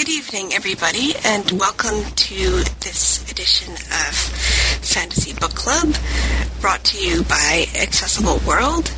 Good 0.00 0.08
evening, 0.08 0.54
everybody, 0.54 1.12
and 1.26 1.50
welcome 1.50 2.02
to 2.02 2.62
this 2.80 3.30
edition 3.30 3.74
of 3.74 4.14
Fantasy 4.80 5.34
Book 5.34 5.54
Club, 5.54 5.94
brought 6.62 6.82
to 6.84 6.98
you 6.98 7.22
by 7.24 7.66
Accessible 7.74 8.38
World. 8.46 8.90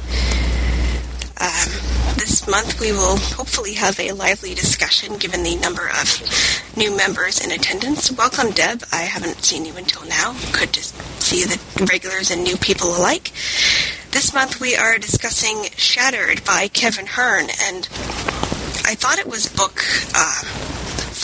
Um, 1.41 1.71
this 2.15 2.47
month 2.47 2.79
we 2.79 2.93
will 2.93 3.17
hopefully 3.17 3.75
have 3.75 3.99
a 3.99 4.13
lively 4.13 4.55
discussion 4.55 5.17
given 5.17 5.43
the 5.43 5.57
number 5.57 5.89
of 5.89 6.77
new 6.77 6.97
members 6.97 7.45
in 7.45 7.51
attendance. 7.51 8.13
Welcome, 8.13 8.53
Deb. 8.53 8.85
I 8.93 9.03
haven't 9.03 9.43
seen 9.43 9.65
you 9.65 9.77
until 9.77 10.07
now. 10.07 10.37
Good 10.53 10.73
to 10.75 10.85
see 10.85 11.43
the 11.43 11.85
regulars 11.91 12.31
and 12.31 12.45
new 12.45 12.57
people 12.57 12.97
alike. 12.97 13.33
This 14.13 14.33
month 14.33 14.61
we 14.61 14.77
are 14.77 14.99
discussing 14.99 15.65
Shattered 15.77 16.45
by 16.45 16.69
Kevin 16.69 17.07
Hearne, 17.07 17.51
and 17.61 17.89
I 18.85 18.95
thought 18.95 19.19
it 19.19 19.27
was 19.27 19.49
book 19.49 19.83
uh, 20.15 20.43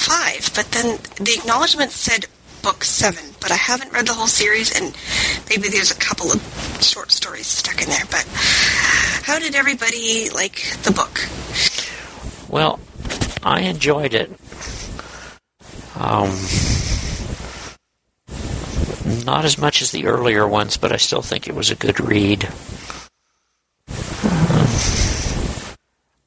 five, 0.08 0.50
but 0.54 0.70
then 0.72 0.98
the 1.16 1.34
acknowledgement 1.38 1.90
said 1.90 2.26
book 2.62 2.82
seven, 2.82 3.24
but 3.40 3.50
I 3.50 3.56
haven't 3.56 3.92
read 3.92 4.06
the 4.06 4.14
whole 4.14 4.26
series, 4.26 4.74
and 4.74 4.96
maybe 5.48 5.68
there's 5.68 5.90
a 5.90 5.96
couple 5.96 6.32
of 6.32 6.40
short 6.80 7.12
stories 7.12 7.46
stuck 7.46 7.82
in 7.82 7.88
there. 7.88 8.04
But 8.10 8.26
how 9.22 9.38
did 9.38 9.54
everybody 9.54 10.30
like 10.30 10.76
the 10.82 10.92
book? 10.92 11.20
Well, 12.48 12.80
I 13.42 13.60
enjoyed 13.60 14.14
it. 14.14 14.30
Um, 15.94 16.30
not 19.24 19.44
as 19.44 19.58
much 19.58 19.82
as 19.82 19.90
the 19.90 20.06
earlier 20.06 20.46
ones, 20.46 20.76
but 20.76 20.92
I 20.92 20.96
still 20.96 21.22
think 21.22 21.48
it 21.48 21.54
was 21.54 21.70
a 21.70 21.74
good 21.74 22.00
read. 22.00 22.48
Um, 24.24 24.68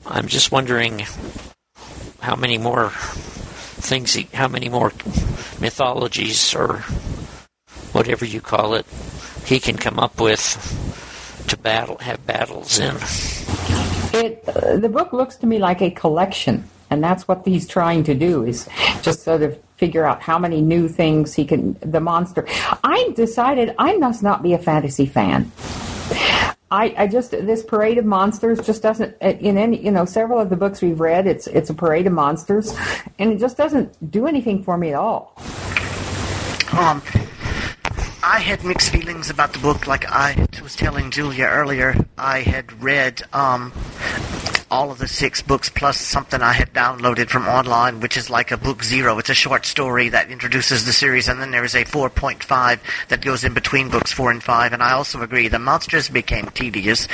I'm 0.05 0.27
just 0.27 0.51
wondering 0.51 1.05
how 2.19 2.35
many 2.35 2.57
more 2.57 2.91
things, 3.91 4.13
he, 4.13 4.25
how 4.33 4.47
many 4.47 4.69
more 4.69 4.93
mythologies 5.59 6.55
or 6.55 6.77
whatever 7.91 8.23
you 8.23 8.39
call 8.39 8.73
it, 8.73 8.85
he 9.45 9.59
can 9.59 9.75
come 9.75 9.99
up 9.99 10.21
with 10.21 10.45
to 11.49 11.57
battle, 11.57 11.97
have 11.97 12.25
battles 12.25 12.79
in. 12.79 12.95
It 14.13 14.47
uh, 14.47 14.77
the 14.77 14.87
book 14.87 15.11
looks 15.11 15.35
to 15.37 15.45
me 15.45 15.59
like 15.59 15.81
a 15.81 15.91
collection, 15.91 16.63
and 16.89 17.03
that's 17.03 17.27
what 17.27 17.45
he's 17.45 17.67
trying 17.67 18.05
to 18.05 18.15
do 18.15 18.45
is 18.45 18.69
just 19.01 19.23
sort 19.23 19.43
of 19.43 19.59
figure 19.75 20.05
out 20.05 20.21
how 20.21 20.39
many 20.39 20.61
new 20.61 20.87
things 20.87 21.33
he 21.33 21.43
can. 21.43 21.75
The 21.81 21.99
monster. 21.99 22.47
I 22.85 23.11
decided 23.15 23.75
I 23.77 23.97
must 23.97 24.23
not 24.23 24.41
be 24.41 24.53
a 24.53 24.57
fantasy 24.57 25.05
fan. 25.05 25.51
I, 26.71 26.95
I 26.97 27.07
just 27.07 27.31
this 27.31 27.63
parade 27.63 27.97
of 27.97 28.05
monsters 28.05 28.65
just 28.65 28.81
doesn't 28.81 29.17
in 29.21 29.57
any 29.57 29.83
you 29.83 29.91
know 29.91 30.05
several 30.05 30.39
of 30.39 30.49
the 30.49 30.55
books 30.55 30.81
we've 30.81 31.01
read 31.01 31.27
it's 31.27 31.47
it's 31.47 31.69
a 31.69 31.73
parade 31.73 32.07
of 32.07 32.13
monsters 32.13 32.73
and 33.19 33.33
it 33.33 33.39
just 33.39 33.57
doesn't 33.57 34.09
do 34.09 34.25
anything 34.25 34.63
for 34.63 34.77
me 34.77 34.89
at 34.89 34.95
all. 34.95 35.33
Um, 36.71 37.01
I 38.23 38.39
had 38.39 38.63
mixed 38.63 38.91
feelings 38.91 39.29
about 39.29 39.51
the 39.51 39.59
book. 39.59 39.87
Like 39.87 40.09
I 40.09 40.47
was 40.63 40.75
telling 40.75 41.11
Julia 41.11 41.45
earlier, 41.45 41.95
I 42.17 42.39
had 42.39 42.81
read 42.81 43.23
um, 43.33 43.73
all 44.71 44.89
of 44.89 44.99
the 44.99 45.07
six 45.07 45.41
books 45.41 45.69
plus 45.69 45.99
something 45.99 46.41
I 46.41 46.53
had 46.53 46.73
downloaded 46.73 47.29
from 47.29 47.45
online, 47.45 47.99
which 47.99 48.15
is 48.15 48.29
like 48.29 48.51
a 48.51 48.57
book 48.57 48.83
zero. 48.83 49.19
It's 49.19 49.29
a 49.29 49.33
short 49.33 49.65
story 49.65 50.07
that 50.09 50.31
introduces 50.31 50.85
the 50.85 50.93
series, 50.93 51.27
and 51.27 51.41
then 51.41 51.51
there 51.51 51.65
is 51.65 51.75
a 51.75 51.83
4.5 51.83 52.79
that 53.09 53.21
goes 53.21 53.43
in 53.43 53.53
between 53.53 53.89
books 53.89 54.13
four 54.13 54.31
and 54.31 54.41
five. 54.41 54.71
And 54.71 54.81
I 54.81 54.93
also 54.93 55.21
agree 55.21 55.49
the 55.49 55.59
monsters 55.59 56.07
became 56.07 56.47
tedious, 56.47 57.09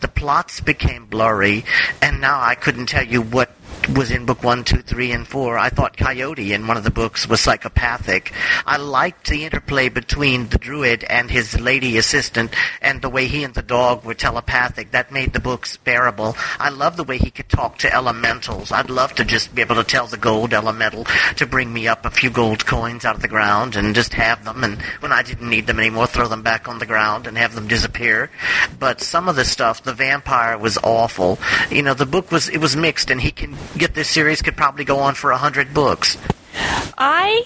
the 0.00 0.08
plots 0.08 0.60
became 0.60 1.06
blurry, 1.06 1.64
and 2.02 2.20
now 2.20 2.40
I 2.40 2.54
couldn't 2.54 2.86
tell 2.86 3.06
you 3.06 3.22
what 3.22 3.50
was 3.94 4.10
in 4.10 4.26
book 4.26 4.42
one, 4.44 4.64
two, 4.64 4.82
three, 4.82 5.12
and 5.12 5.26
four. 5.26 5.58
I 5.58 5.70
thought 5.70 5.96
Coyote 5.96 6.52
in 6.52 6.66
one 6.66 6.76
of 6.76 6.84
the 6.84 6.90
books 6.90 7.28
was 7.28 7.40
psychopathic. 7.40 8.32
I 8.66 8.76
liked 8.76 9.28
the 9.28 9.44
interplay 9.44 9.88
between 9.88 10.48
the 10.48 10.58
druid 10.58 11.04
and 11.04 11.30
his 11.30 11.58
lady 11.58 11.96
assistant 11.96 12.54
and 12.82 13.00
the 13.00 13.08
way 13.08 13.26
he 13.26 13.44
and 13.44 13.54
the 13.54 13.62
dog 13.62 14.04
were 14.04 14.14
telepathic. 14.14 14.90
That 14.90 15.12
made 15.12 15.32
the 15.32 15.40
books 15.40 15.76
bearable. 15.76 16.36
I 16.58 16.68
love 16.68 16.96
the 16.96 17.04
way 17.04 17.18
he 17.18 17.30
could 17.30 17.48
talk 17.48 17.78
to 17.78 17.94
elementals. 17.94 18.72
I'd 18.72 18.90
love 18.90 19.14
to 19.16 19.24
just 19.24 19.54
be 19.54 19.62
able 19.62 19.76
to 19.76 19.84
tell 19.84 20.06
the 20.06 20.16
gold 20.16 20.52
elemental 20.52 21.06
to 21.36 21.46
bring 21.46 21.72
me 21.72 21.88
up 21.88 22.04
a 22.04 22.10
few 22.10 22.30
gold 22.30 22.66
coins 22.66 23.04
out 23.04 23.16
of 23.16 23.22
the 23.22 23.28
ground 23.28 23.76
and 23.76 23.94
just 23.94 24.14
have 24.14 24.44
them 24.44 24.64
and 24.64 24.80
when 25.00 25.12
I 25.12 25.22
didn't 25.22 25.48
need 25.48 25.66
them 25.66 25.78
anymore 25.78 26.06
throw 26.06 26.28
them 26.28 26.42
back 26.42 26.68
on 26.68 26.78
the 26.78 26.86
ground 26.86 27.26
and 27.26 27.38
have 27.38 27.54
them 27.54 27.68
disappear. 27.68 28.30
But 28.78 29.00
some 29.00 29.28
of 29.28 29.36
the 29.36 29.44
stuff, 29.44 29.82
the 29.82 29.94
vampire 29.94 30.58
was 30.58 30.78
awful. 30.82 31.38
You 31.70 31.82
know, 31.82 31.94
the 31.94 32.06
book 32.06 32.30
was 32.30 32.48
it 32.48 32.58
was 32.58 32.76
mixed 32.76 33.10
and 33.10 33.20
he 33.20 33.30
can 33.30 33.56
get 33.78 33.94
this 33.94 34.08
series 34.08 34.42
could 34.42 34.56
probably 34.56 34.84
go 34.84 34.98
on 34.98 35.14
for 35.14 35.30
a 35.30 35.38
hundred 35.38 35.72
books. 35.72 36.18
I. 36.98 37.44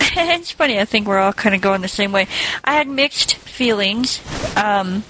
it's 0.16 0.50
funny. 0.50 0.80
I 0.80 0.84
think 0.84 1.06
we're 1.06 1.18
all 1.18 1.32
kind 1.32 1.54
of 1.54 1.60
going 1.60 1.82
the 1.82 1.88
same 1.88 2.12
way. 2.12 2.26
I 2.64 2.74
had 2.74 2.88
mixed 2.88 3.36
feelings. 3.36 4.20
Um, 4.56 5.04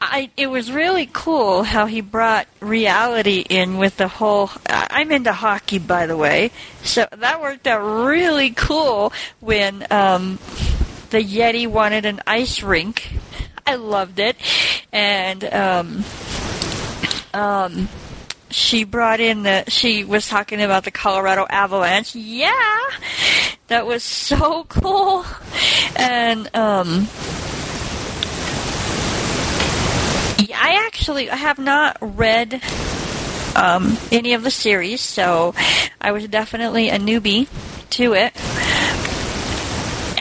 I, 0.00 0.30
it 0.36 0.46
was 0.46 0.70
really 0.70 1.08
cool 1.12 1.64
how 1.64 1.86
he 1.86 2.00
brought 2.00 2.46
reality 2.60 3.44
in 3.48 3.78
with 3.78 3.96
the 3.96 4.08
whole. 4.08 4.50
I'm 4.66 5.10
into 5.10 5.32
hockey, 5.32 5.78
by 5.78 6.06
the 6.06 6.16
way, 6.16 6.50
so 6.82 7.06
that 7.10 7.42
worked 7.42 7.66
out 7.66 7.80
really 7.80 8.50
cool 8.50 9.12
when 9.40 9.86
um, 9.90 10.38
the 11.10 11.18
Yeti 11.18 11.66
wanted 11.66 12.06
an 12.06 12.20
ice 12.26 12.62
rink. 12.62 13.08
I 13.66 13.74
loved 13.74 14.18
it, 14.18 14.36
and 14.92 15.44
um, 15.44 16.04
um, 17.34 17.88
she 18.50 18.84
brought 18.84 19.20
in 19.20 19.42
the 19.42 19.64
she 19.68 20.04
was 20.04 20.28
talking 20.28 20.62
about 20.62 20.84
the 20.84 20.90
Colorado 20.90 21.46
Avalanche. 21.48 22.14
Yeah, 22.14 22.80
that 23.68 23.86
was 23.86 24.02
so 24.02 24.64
cool, 24.68 25.24
and 25.96 26.46
um, 26.54 27.06
I 30.54 30.84
actually 30.86 31.30
I 31.30 31.36
have 31.36 31.58
not 31.58 31.96
read 32.00 32.62
um, 33.56 33.96
any 34.12 34.34
of 34.34 34.42
the 34.42 34.50
series, 34.50 35.00
so 35.00 35.54
I 36.00 36.12
was 36.12 36.26
definitely 36.28 36.88
a 36.88 36.98
newbie 36.98 37.48
to 37.90 38.14
it. 38.14 38.32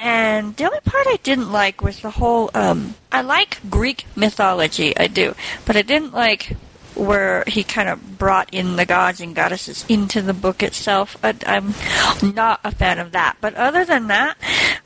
And 0.02 0.56
the 0.56 0.66
only 0.66 0.80
part 0.82 1.08
I 1.08 1.18
didn't 1.24 1.52
like 1.52 1.82
was 1.82 2.00
the 2.00 2.12
whole. 2.12 2.50
Um, 2.54 2.96
I 3.12 3.22
like 3.22 3.60
Greek 3.70 4.06
mythology, 4.16 4.96
I 4.96 5.08
do, 5.08 5.36
but 5.66 5.76
I 5.76 5.82
didn't 5.82 6.14
like 6.14 6.56
where 6.98 7.44
he 7.48 7.64
kind 7.64 7.90
of 7.90 8.18
brought 8.18 8.54
in 8.54 8.76
the 8.76 8.86
gods 8.86 9.22
and 9.22 9.36
goddesses 9.36 9.86
into 9.88 10.22
the 10.22 10.34
book 10.34 10.64
itself. 10.64 11.16
I, 11.24 11.36
I'm 11.46 11.74
not 12.34 12.60
a 12.64 12.72
fan 12.72 13.00
of 13.00 13.12
that. 13.12 13.38
But 13.42 13.56
other 13.56 13.86
than 13.86 14.08
that, 14.08 14.38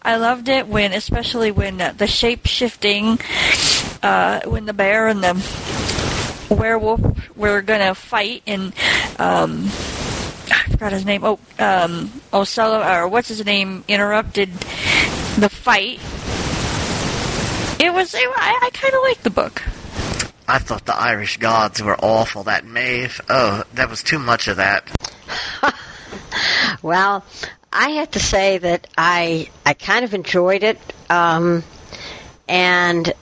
I 0.02 0.18
loved 0.18 0.50
it 0.50 0.68
when, 0.68 0.94
especially 0.94 1.52
when 1.52 1.80
uh, 1.80 1.94
the 1.98 2.08
shape 2.08 2.46
shifting, 2.46 3.20
uh, 4.04 4.42
when 4.46 4.66
the 4.66 4.74
bear 4.74 5.08
and 5.08 5.24
the 5.24 5.34
werewolf 6.50 7.02
were 7.36 7.62
gonna 7.62 7.96
fight 7.96 8.44
and. 8.46 8.74
Um, 9.20 9.70
I 10.54 10.64
forgot 10.70 10.92
his 10.92 11.06
name. 11.06 11.24
Oh, 11.24 11.40
um, 11.60 12.12
Osella, 12.34 13.04
or 13.04 13.08
what's 13.08 13.30
his 13.30 13.46
name, 13.46 13.86
interrupted 13.88 14.52
the 14.52 15.50
fight. 15.50 16.00
It 17.80 17.94
was. 17.94 18.14
It, 18.14 18.22
I, 18.36 18.60
I 18.62 18.70
kind 18.74 18.94
of 18.94 19.02
liked 19.04 19.24
the 19.24 19.30
book. 19.30 19.64
I 20.52 20.60
thought 20.60 20.86
the 20.86 20.94
Irish 20.94 21.38
gods 21.38 21.82
were 21.82 21.96
awful. 21.96 22.44
That 22.44 22.66
Maeve, 22.66 23.22
oh, 23.30 23.64
that 23.76 23.90
was 23.90 24.04
too 24.04 24.20
much 24.20 24.50
of 24.50 24.58
that. 24.58 24.86
well, 26.82 27.24
I 27.72 27.92
have 27.92 28.12
to 28.12 28.20
say 28.20 28.58
that 28.58 28.86
I 28.98 29.50
I 29.66 29.74
kind 29.74 30.04
of 30.04 30.14
enjoyed 30.14 30.64
it, 30.64 30.78
um, 31.10 31.64
and 32.50 33.14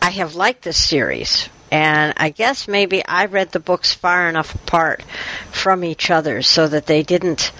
I 0.00 0.10
have 0.10 0.36
liked 0.36 0.62
this 0.62 0.76
series. 0.76 1.48
And 1.72 2.14
I 2.18 2.28
guess 2.28 2.68
maybe 2.68 3.04
I 3.04 3.26
read 3.26 3.50
the 3.50 3.58
books 3.58 3.92
far 3.92 4.28
enough 4.28 4.54
apart 4.54 5.02
from 5.50 5.82
each 5.82 6.08
other 6.08 6.40
so 6.42 6.68
that 6.68 6.86
they 6.86 7.02
didn't 7.02 7.50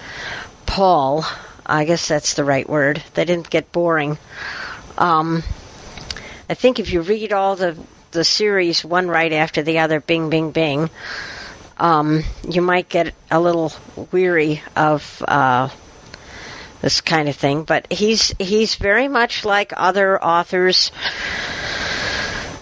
pull. 0.65 1.25
I 1.65 1.83
guess 1.83 2.07
that's 2.07 2.35
the 2.35 2.45
right 2.45 2.69
word. 2.69 3.03
They 3.13 3.25
didn't 3.25 3.49
get 3.49 3.73
boring. 3.73 4.17
Um, 4.97 5.43
I 6.49 6.53
think 6.53 6.79
if 6.79 6.93
you 6.93 7.01
read 7.01 7.33
all 7.33 7.57
the 7.57 7.75
the 8.15 8.23
series 8.23 8.83
one 8.83 9.07
right 9.07 9.31
after 9.31 9.61
the 9.61 9.79
other, 9.79 9.99
bing, 9.99 10.29
bing, 10.29 10.51
bing, 10.51 10.89
um, 11.77 12.23
you 12.49 12.61
might 12.61 12.89
get 12.89 13.13
a 13.29 13.39
little 13.39 13.71
weary 14.11 14.63
of 14.75 15.23
uh, 15.27 15.69
this 16.81 17.01
kind 17.01 17.29
of 17.29 17.35
thing. 17.35 17.63
But 17.63 17.91
he's 17.91 18.33
he's 18.39 18.75
very 18.75 19.07
much 19.07 19.45
like 19.45 19.73
other 19.75 20.21
authors. 20.21 20.91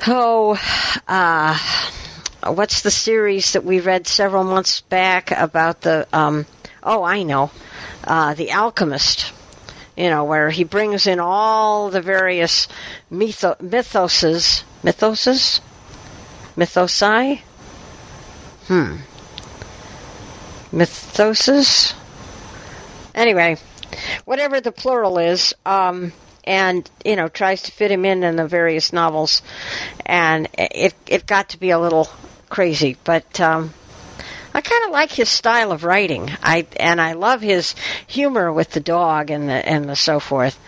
Oh, 0.05 0.59
uh, 1.07 1.57
what's 2.45 2.81
the 2.81 2.91
series 2.91 3.53
that 3.53 3.63
we 3.63 3.79
read 3.79 4.07
several 4.07 4.43
months 4.43 4.81
back 4.81 5.31
about 5.31 5.81
the? 5.81 6.07
Um, 6.11 6.45
oh, 6.81 7.03
I 7.03 7.23
know, 7.23 7.51
uh, 8.03 8.33
the 8.33 8.51
Alchemist 8.51 9.31
you 9.95 10.09
know, 10.09 10.23
where 10.23 10.49
he 10.49 10.63
brings 10.63 11.07
in 11.07 11.19
all 11.19 11.89
the 11.89 12.01
various 12.01 12.67
mytho- 13.11 13.57
mythoses, 13.59 14.63
mythoses, 14.83 15.59
mythosi. 16.57 17.41
Hmm. 18.67 18.95
mythoses. 20.71 21.93
Anyway, 23.13 23.57
whatever 24.25 24.61
the 24.61 24.71
plural 24.71 25.19
is, 25.19 25.53
um, 25.65 26.13
and 26.45 26.89
you 27.05 27.15
know 27.15 27.27
tries 27.27 27.63
to 27.63 27.71
fit 27.71 27.91
him 27.91 28.05
in 28.05 28.23
in 28.23 28.35
the 28.35 28.47
various 28.47 28.91
novels, 28.91 29.41
and 30.05 30.47
it 30.57 30.95
it 31.05 31.27
got 31.27 31.49
to 31.49 31.59
be 31.59 31.69
a 31.69 31.79
little 31.79 32.09
crazy, 32.49 32.97
but. 33.03 33.39
Um, 33.39 33.73
I 34.53 34.61
kind 34.61 34.85
of 34.85 34.91
like 34.91 35.11
his 35.11 35.29
style 35.29 35.71
of 35.71 35.83
writing. 35.83 36.29
I 36.43 36.67
and 36.79 37.01
I 37.01 37.13
love 37.13 37.41
his 37.41 37.73
humor 38.05 38.53
with 38.53 38.69
the 38.69 38.79
dog 38.79 39.31
and 39.31 39.49
the 39.49 39.53
and 39.67 39.89
the 39.89 39.95
so 39.95 40.19
forth. 40.19 40.59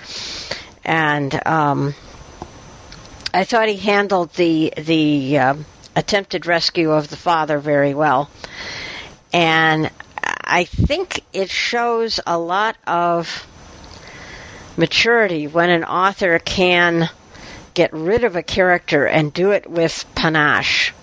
And 0.84 1.48
um, 1.48 1.94
I 3.34 3.44
thought 3.44 3.68
he 3.68 3.78
handled 3.78 4.34
the 4.34 4.74
the 4.76 5.38
uh, 5.38 5.56
attempted 5.96 6.48
rescue 6.48 6.92
of 6.92 7.10
the 7.10 7.18
father 7.18 7.60
very 7.60 7.94
well. 7.94 8.30
And 9.32 9.92
I 10.24 10.64
think 10.64 11.22
it 11.34 11.50
shows 11.50 12.20
a 12.26 12.38
lot 12.38 12.78
of 12.88 13.46
maturity 14.78 15.48
when 15.48 15.70
an 15.70 15.84
author 15.84 16.40
can 16.40 17.10
get 17.74 17.94
rid 17.94 18.24
of 18.24 18.36
a 18.36 18.44
character 18.44 19.06
and 19.06 19.34
do 19.34 19.52
it 19.52 19.70
with 19.70 20.06
panache. 20.16 20.94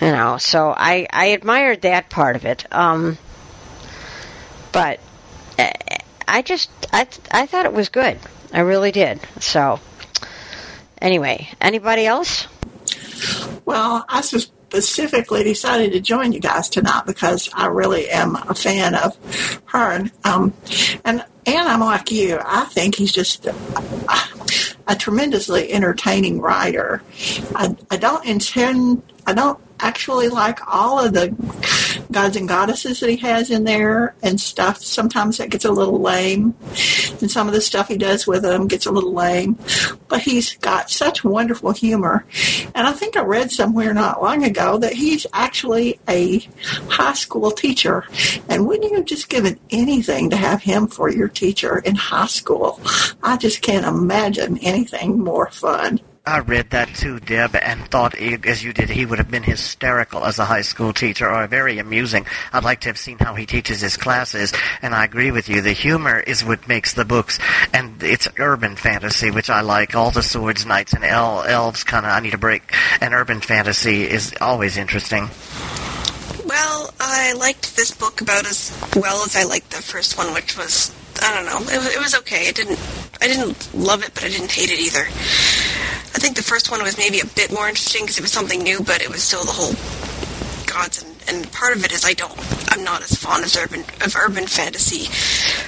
You 0.00 0.12
know, 0.12 0.38
so 0.38 0.72
I, 0.74 1.06
I 1.10 1.26
admired 1.26 1.82
that 1.82 2.08
part 2.08 2.36
of 2.36 2.46
it. 2.46 2.64
Um, 2.72 3.18
but 4.72 5.00
uh, 5.58 5.70
I 6.26 6.42
just 6.42 6.70
I 6.92 7.06
I 7.30 7.46
thought 7.46 7.66
it 7.66 7.72
was 7.72 7.88
good. 7.88 8.18
I 8.52 8.60
really 8.60 8.92
did. 8.92 9.20
So 9.40 9.78
anyway, 11.00 11.48
anybody 11.60 12.06
else? 12.06 12.46
Well, 13.64 14.04
I 14.08 14.22
specifically 14.22 15.44
decided 15.44 15.92
to 15.92 16.00
join 16.00 16.32
you 16.32 16.40
guys 16.40 16.68
tonight 16.68 17.02
because 17.06 17.50
I 17.52 17.66
really 17.66 18.08
am 18.08 18.36
a 18.36 18.54
fan 18.54 18.94
of 18.94 19.16
Hearne. 19.66 20.12
Um, 20.24 20.54
and 21.04 21.24
and 21.46 21.68
I'm 21.68 21.80
like 21.80 22.10
you. 22.10 22.38
I 22.44 22.64
think 22.64 22.94
he's 22.94 23.12
just 23.12 23.46
a, 23.46 23.54
a 24.86 24.96
tremendously 24.96 25.72
entertaining 25.72 26.40
writer. 26.40 27.02
I, 27.54 27.76
I 27.90 27.96
don't 27.96 28.24
intend. 28.24 29.02
I 29.26 29.34
don't 29.34 29.58
actually 29.82 30.28
like 30.28 30.60
all 30.66 31.04
of 31.04 31.12
the 31.12 31.34
gods 32.10 32.36
and 32.36 32.48
goddesses 32.48 33.00
that 33.00 33.10
he 33.10 33.16
has 33.16 33.50
in 33.50 33.64
there 33.64 34.14
and 34.22 34.40
stuff. 34.40 34.82
Sometimes 34.82 35.38
that 35.38 35.50
gets 35.50 35.64
a 35.64 35.72
little 35.72 36.00
lame, 36.00 36.54
and 37.20 37.30
some 37.30 37.46
of 37.46 37.54
the 37.54 37.60
stuff 37.60 37.88
he 37.88 37.96
does 37.96 38.26
with 38.26 38.42
them 38.42 38.66
gets 38.66 38.86
a 38.86 38.90
little 38.90 39.12
lame. 39.12 39.58
But 40.08 40.22
he's 40.22 40.56
got 40.56 40.90
such 40.90 41.24
wonderful 41.24 41.72
humor, 41.72 42.24
and 42.74 42.86
I 42.86 42.92
think 42.92 43.16
I 43.16 43.22
read 43.22 43.50
somewhere 43.50 43.94
not 43.94 44.22
long 44.22 44.44
ago 44.44 44.78
that 44.78 44.92
he's 44.92 45.26
actually 45.32 46.00
a 46.08 46.40
high 46.88 47.14
school 47.14 47.50
teacher. 47.50 48.04
And 48.48 48.66
wouldn't 48.66 48.90
you 48.90 48.96
have 48.96 49.06
just 49.06 49.28
given 49.28 49.58
anything 49.70 50.30
to 50.30 50.36
have 50.36 50.62
him 50.62 50.86
for 50.86 51.10
your 51.10 51.28
teacher 51.28 51.78
in 51.78 51.94
high 51.94 52.26
school? 52.26 52.80
I 53.22 53.36
just 53.36 53.62
can't 53.62 53.86
imagine 53.86 54.58
anything 54.58 55.18
more 55.18 55.50
fun. 55.50 56.00
I 56.30 56.38
read 56.38 56.70
that 56.70 56.94
too, 56.94 57.18
Deb, 57.18 57.56
and 57.56 57.84
thought, 57.90 58.14
as 58.14 58.62
you 58.62 58.72
did, 58.72 58.88
he 58.88 59.04
would 59.04 59.18
have 59.18 59.32
been 59.32 59.42
hysterical 59.42 60.24
as 60.24 60.38
a 60.38 60.44
high 60.44 60.62
school 60.62 60.92
teacher, 60.92 61.28
or 61.28 61.44
very 61.48 61.80
amusing. 61.80 62.24
I'd 62.52 62.62
like 62.62 62.82
to 62.82 62.88
have 62.88 62.98
seen 62.98 63.18
how 63.18 63.34
he 63.34 63.46
teaches 63.46 63.80
his 63.80 63.96
classes, 63.96 64.52
and 64.80 64.94
I 64.94 65.04
agree 65.04 65.32
with 65.32 65.48
you. 65.48 65.60
The 65.60 65.72
humor 65.72 66.20
is 66.20 66.44
what 66.44 66.68
makes 66.68 66.94
the 66.94 67.04
books, 67.04 67.40
and 67.74 68.00
it's 68.00 68.28
urban 68.38 68.76
fantasy, 68.76 69.32
which 69.32 69.50
I 69.50 69.62
like. 69.62 69.96
All 69.96 70.12
the 70.12 70.22
swords, 70.22 70.64
knights, 70.64 70.92
and 70.92 71.02
el- 71.02 71.42
elves 71.42 71.82
kind 71.82 72.06
of, 72.06 72.12
I 72.12 72.20
need 72.20 72.34
a 72.34 72.38
break. 72.38 72.62
And 73.00 73.12
urban 73.12 73.40
fantasy 73.40 74.04
is 74.04 74.32
always 74.40 74.76
interesting. 74.76 75.30
Well, 76.46 76.94
I 77.00 77.32
liked 77.32 77.74
this 77.74 77.90
book 77.90 78.20
about 78.20 78.46
as 78.46 78.70
well 78.94 79.24
as 79.24 79.34
I 79.34 79.42
liked 79.42 79.70
the 79.70 79.82
first 79.82 80.16
one, 80.16 80.32
which 80.32 80.56
was 80.56 80.94
I 81.22 81.34
don't 81.34 81.44
know. 81.44 81.72
It, 81.72 81.96
it 81.96 82.00
was 82.00 82.14
okay. 82.20 82.48
I 82.48 82.52
didn't 82.52 82.78
I 83.20 83.26
didn't 83.26 83.74
love 83.74 84.02
it, 84.02 84.14
but 84.14 84.24
I 84.24 84.28
didn't 84.28 84.52
hate 84.52 84.70
it 84.70 84.80
either. 84.80 85.04
I 86.20 86.22
think 86.22 86.36
the 86.36 86.42
first 86.42 86.70
one 86.70 86.82
was 86.82 86.98
maybe 86.98 87.20
a 87.20 87.24
bit 87.24 87.50
more 87.50 87.66
interesting 87.66 88.02
because 88.02 88.18
it 88.18 88.20
was 88.20 88.30
something 88.30 88.62
new, 88.62 88.80
but 88.80 89.00
it 89.00 89.08
was 89.08 89.22
still 89.22 89.42
the 89.42 89.52
whole 89.52 89.72
gods 90.66 91.02
and, 91.02 91.16
and 91.26 91.50
part 91.50 91.74
of 91.74 91.82
it 91.82 91.92
is 91.92 92.04
I 92.04 92.12
don't 92.12 92.38
I'm 92.70 92.84
not 92.84 93.00
as 93.00 93.14
fond 93.14 93.42
of 93.42 93.56
urban 93.56 93.86
of 94.04 94.14
urban 94.14 94.46
fantasy. 94.46 95.06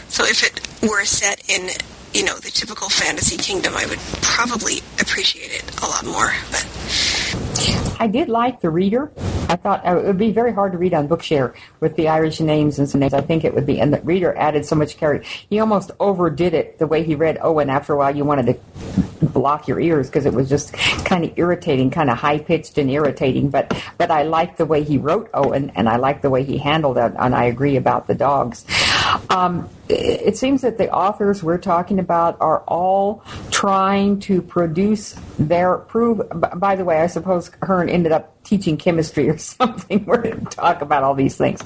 So 0.09 0.25
if 0.27 0.45
it 0.45 0.61
were 0.87 1.07
set 1.07 1.41
in 1.49 1.71
you 2.13 2.23
know 2.27 2.35
the 2.39 2.51
typical 2.51 2.91
fantasy 2.91 3.39
kingdom, 3.39 3.73
I 3.75 3.87
would 3.87 3.99
probably 4.21 4.81
appreciate 5.01 5.53
it 5.53 5.83
a 5.83 5.87
lot 5.87 6.05
more. 6.05 6.35
But 6.51 7.97
I 7.99 8.07
did 8.07 8.29
like 8.29 8.61
the 8.61 8.69
reader. 8.69 9.11
I 9.49 9.57
thought 9.57 9.87
uh, 9.87 9.99
it 9.99 10.05
would 10.05 10.19
be 10.19 10.33
very 10.33 10.53
hard 10.53 10.73
to 10.73 10.79
read 10.79 10.95
on 10.95 11.09
Bookshare 11.09 11.55
with 11.81 11.97
the 11.97 12.09
Irish 12.09 12.41
names 12.41 12.79
and 12.79 12.89
some 12.89 13.01
names. 13.01 13.15
I 13.15 13.21
think 13.21 13.45
it 13.45 13.55
would 13.55 13.67
be, 13.67 13.81
and 13.81 13.93
the 13.93 14.01
reader 14.03 14.37
added 14.37 14.65
so 14.65 14.77
much 14.77 14.97
character. 14.97 15.29
He 15.49 15.61
almost 15.61 15.91
overdid 16.01 16.55
it 16.55 16.79
the 16.79 16.87
way 16.87 17.03
he 17.03 17.15
read 17.15 17.39
Owen. 17.41 17.71
After 17.71 17.93
a 17.93 17.97
while, 17.97 18.15
you 18.15 18.25
wanted 18.25 18.47
to 18.47 19.27
block 19.27 19.69
your 19.69 19.81
ears 19.81 20.09
because 20.09 20.27
it 20.27 20.33
was 20.33 20.49
just 20.49 20.73
kind 20.73 21.25
of 21.25 21.33
irritating, 21.37 21.91
kind 21.91 22.11
of 22.11 22.19
high 22.19 22.39
pitched 22.39 22.79
and 22.79 22.91
irritating. 22.91 23.51
But 23.51 23.77
but 23.99 24.11
I 24.11 24.23
liked 24.23 24.59
the 24.59 24.67
way 24.67 24.83
he 24.83 24.99
wrote 24.99 25.31
Owen, 25.35 25.71
and 25.75 25.89
I 25.89 25.97
liked 25.97 26.23
the 26.23 26.31
way 26.31 26.45
he 26.45 26.59
handled 26.59 26.99
it. 26.99 27.13
And 27.19 27.35
I 27.35 27.45
agree 27.45 27.77
about 27.77 28.07
the 28.07 28.15
dogs. 28.15 28.65
Um, 29.31 29.69
it 29.89 30.37
seems 30.37 30.63
that 30.63 30.79
the 30.79 30.91
authors 30.93 31.43
we're 31.43 31.59
talking 31.59 31.99
about 31.99 32.41
are 32.41 32.61
all 32.61 33.25
trying 33.51 34.21
to 34.21 34.41
produce 34.43 35.15
their 35.39 35.79
prove. 35.79 36.23
By 36.57 36.77
the 36.77 36.85
way, 36.85 37.01
I 37.01 37.07
suppose 37.07 37.51
Hearne 37.63 37.89
ended 37.89 38.13
up 38.13 38.43
teaching 38.45 38.77
chemistry 38.77 39.29
or 39.29 39.39
something. 39.39 40.05
We're 40.05 40.23
going 40.23 40.45
to 40.45 40.57
talk 40.57 40.83
about 40.83 41.03
all 41.03 41.15
these 41.15 41.37
things. 41.37 41.63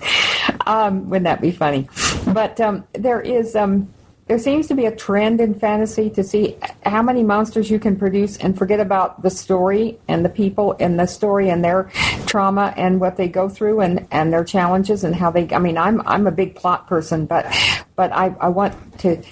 Um, 0.66 1.08
wouldn't 1.08 1.24
that 1.24 1.40
be 1.40 1.50
funny? 1.50 1.88
But 2.26 2.60
um, 2.60 2.84
there 2.92 3.20
is. 3.20 3.54
Um, 3.54 3.92
there 4.26 4.38
seems 4.38 4.66
to 4.66 4.74
be 4.74 4.86
a 4.86 4.94
trend 4.94 5.40
in 5.40 5.54
fantasy 5.54 6.10
to 6.10 6.24
see 6.24 6.56
how 6.84 7.00
many 7.00 7.22
monsters 7.22 7.70
you 7.70 7.78
can 7.78 7.96
produce 7.96 8.36
and 8.38 8.58
forget 8.58 8.80
about 8.80 9.22
the 9.22 9.30
story 9.30 9.98
and 10.08 10.24
the 10.24 10.28
people 10.28 10.76
and 10.80 10.98
the 10.98 11.06
story 11.06 11.48
and 11.48 11.64
their 11.64 11.84
trauma 12.26 12.74
and 12.76 13.00
what 13.00 13.16
they 13.16 13.28
go 13.28 13.48
through 13.48 13.80
and, 13.80 14.06
and 14.10 14.32
their 14.32 14.44
challenges 14.44 15.04
and 15.04 15.14
how 15.14 15.30
they 15.30 15.48
I 15.52 15.58
mean 15.58 15.78
I'm 15.78 16.00
I'm 16.06 16.26
a 16.26 16.32
big 16.32 16.56
plot 16.56 16.88
person 16.88 17.26
but 17.26 17.46
but 17.94 18.12
I, 18.12 18.34
I 18.40 18.48
want 18.48 18.98
to 19.00 19.22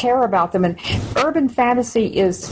care 0.00 0.22
about 0.22 0.52
them. 0.52 0.64
And 0.64 0.78
urban 1.16 1.48
fantasy 1.48 2.06
is 2.06 2.50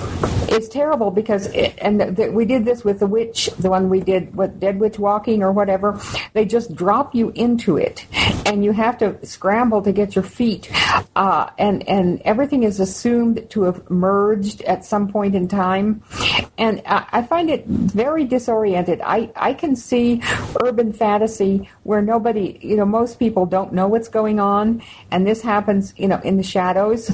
is 0.51 0.69
terrible 0.69 1.11
because 1.11 1.47
it, 1.49 1.75
and 1.79 2.01
the, 2.01 2.11
the, 2.11 2.31
we 2.31 2.45
did 2.45 2.65
this 2.65 2.85
with 2.85 3.01
the 3.01 3.07
witch, 3.07 3.51
the 3.59 3.71
one 3.71 3.89
we 3.89 4.01
did 4.01 4.35
with 4.35 4.59
Dead 4.61 4.79
Witch 4.81 4.99
Walking 4.99 5.43
or 5.43 5.53
whatever. 5.53 6.01
They 6.33 6.45
just 6.45 6.75
drop 6.75 7.15
you 7.15 7.31
into 7.35 7.77
it, 7.77 8.07
and 8.47 8.65
you 8.65 8.73
have 8.73 8.99
to 8.99 9.25
scramble 9.27 9.83
to 9.83 9.93
get 9.93 10.15
your 10.15 10.25
feet. 10.25 10.71
Uh, 11.17 11.51
and 11.59 11.87
and 11.89 12.21
everything 12.23 12.63
is 12.63 12.81
assumed 12.81 13.49
to 13.51 13.63
have 13.63 13.89
merged 13.91 14.63
at 14.63 14.85
some 14.85 15.09
point 15.09 15.35
in 15.35 15.49
time, 15.49 16.03
and 16.57 16.83
I, 16.87 17.07
I 17.13 17.23
find 17.23 17.51
it 17.51 17.67
very 17.67 18.25
disoriented. 18.25 19.01
I 19.05 19.31
I 19.37 19.55
can 19.55 19.77
see 19.77 20.23
urban 20.63 20.93
fantasy 20.93 21.69
where 21.83 22.03
nobody, 22.03 22.59
you 22.63 22.77
know, 22.77 22.87
most 22.87 23.19
people 23.19 23.47
don't 23.47 23.73
know 23.73 23.89
what's 23.89 24.09
going 24.09 24.41
on, 24.41 24.83
and 25.11 25.27
this 25.27 25.43
happens, 25.43 25.95
you 25.97 26.09
know, 26.09 26.21
in 26.25 26.37
the 26.37 26.43
shadows 26.43 27.11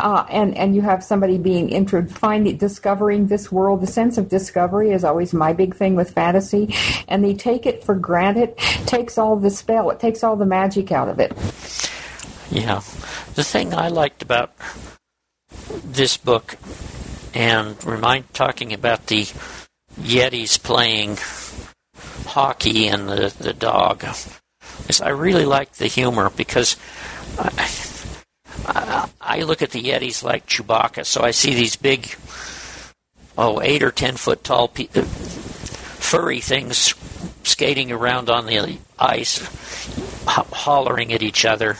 uh, 0.00 0.26
and 0.30 0.56
and 0.56 0.74
you 0.74 0.82
have 0.82 1.04
somebody 1.04 1.38
being 1.38 1.68
intro 1.68 2.06
finding 2.06 2.56
discovering 2.56 3.26
this 3.26 3.52
world. 3.52 3.80
The 3.80 3.86
sense 3.86 4.18
of 4.18 4.28
discovery 4.28 4.90
is 4.90 5.04
always 5.04 5.32
my 5.32 5.52
big 5.52 5.74
thing 5.74 5.94
with 5.96 6.10
fantasy, 6.10 6.74
and 7.08 7.24
they 7.24 7.34
take 7.34 7.66
it 7.66 7.84
for 7.84 7.94
granted. 7.94 8.56
Takes 8.86 9.18
all 9.18 9.36
the 9.36 9.50
spell. 9.50 9.90
It 9.90 10.00
takes 10.00 10.24
all 10.24 10.36
the 10.36 10.46
magic 10.46 10.90
out 10.90 11.08
of 11.08 11.20
it. 11.20 11.32
Yeah, 12.50 12.80
the 13.34 13.44
thing 13.44 13.74
I 13.74 13.88
liked 13.88 14.22
about 14.22 14.52
this 15.84 16.16
book, 16.16 16.56
and 17.34 17.82
remind 17.84 18.32
talking 18.34 18.72
about 18.72 19.06
the 19.06 19.28
Yetis 20.00 20.62
playing 20.62 21.18
hockey 22.26 22.88
and 22.88 23.08
the 23.08 23.34
the 23.38 23.52
dog, 23.52 24.04
is 24.88 25.00
I 25.00 25.10
really 25.10 25.44
liked 25.44 25.78
the 25.78 25.86
humor 25.86 26.30
because. 26.30 26.76
I, 27.38 27.68
I 28.66 29.42
look 29.42 29.62
at 29.62 29.70
the 29.70 29.82
Yetis 29.82 30.22
like 30.22 30.46
Chewbacca, 30.46 31.04
so 31.06 31.22
I 31.22 31.30
see 31.30 31.54
these 31.54 31.76
big, 31.76 32.14
oh, 33.38 33.60
eight 33.62 33.82
or 33.82 33.90
ten 33.90 34.16
foot 34.16 34.44
tall 34.44 34.68
pe- 34.68 34.88
uh, 34.94 35.02
furry 35.02 36.40
things 36.40 36.94
skating 37.44 37.92
around 37.92 38.28
on 38.28 38.46
the 38.46 38.78
ice, 38.98 39.38
ho- 40.26 40.46
hollering 40.52 41.12
at 41.12 41.22
each 41.22 41.44
other, 41.44 41.76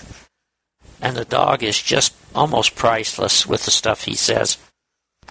and 1.00 1.16
the 1.16 1.24
dog 1.24 1.62
is 1.62 1.80
just 1.80 2.14
almost 2.34 2.76
priceless 2.76 3.46
with 3.46 3.64
the 3.64 3.70
stuff 3.70 4.04
he 4.04 4.14
says. 4.14 4.56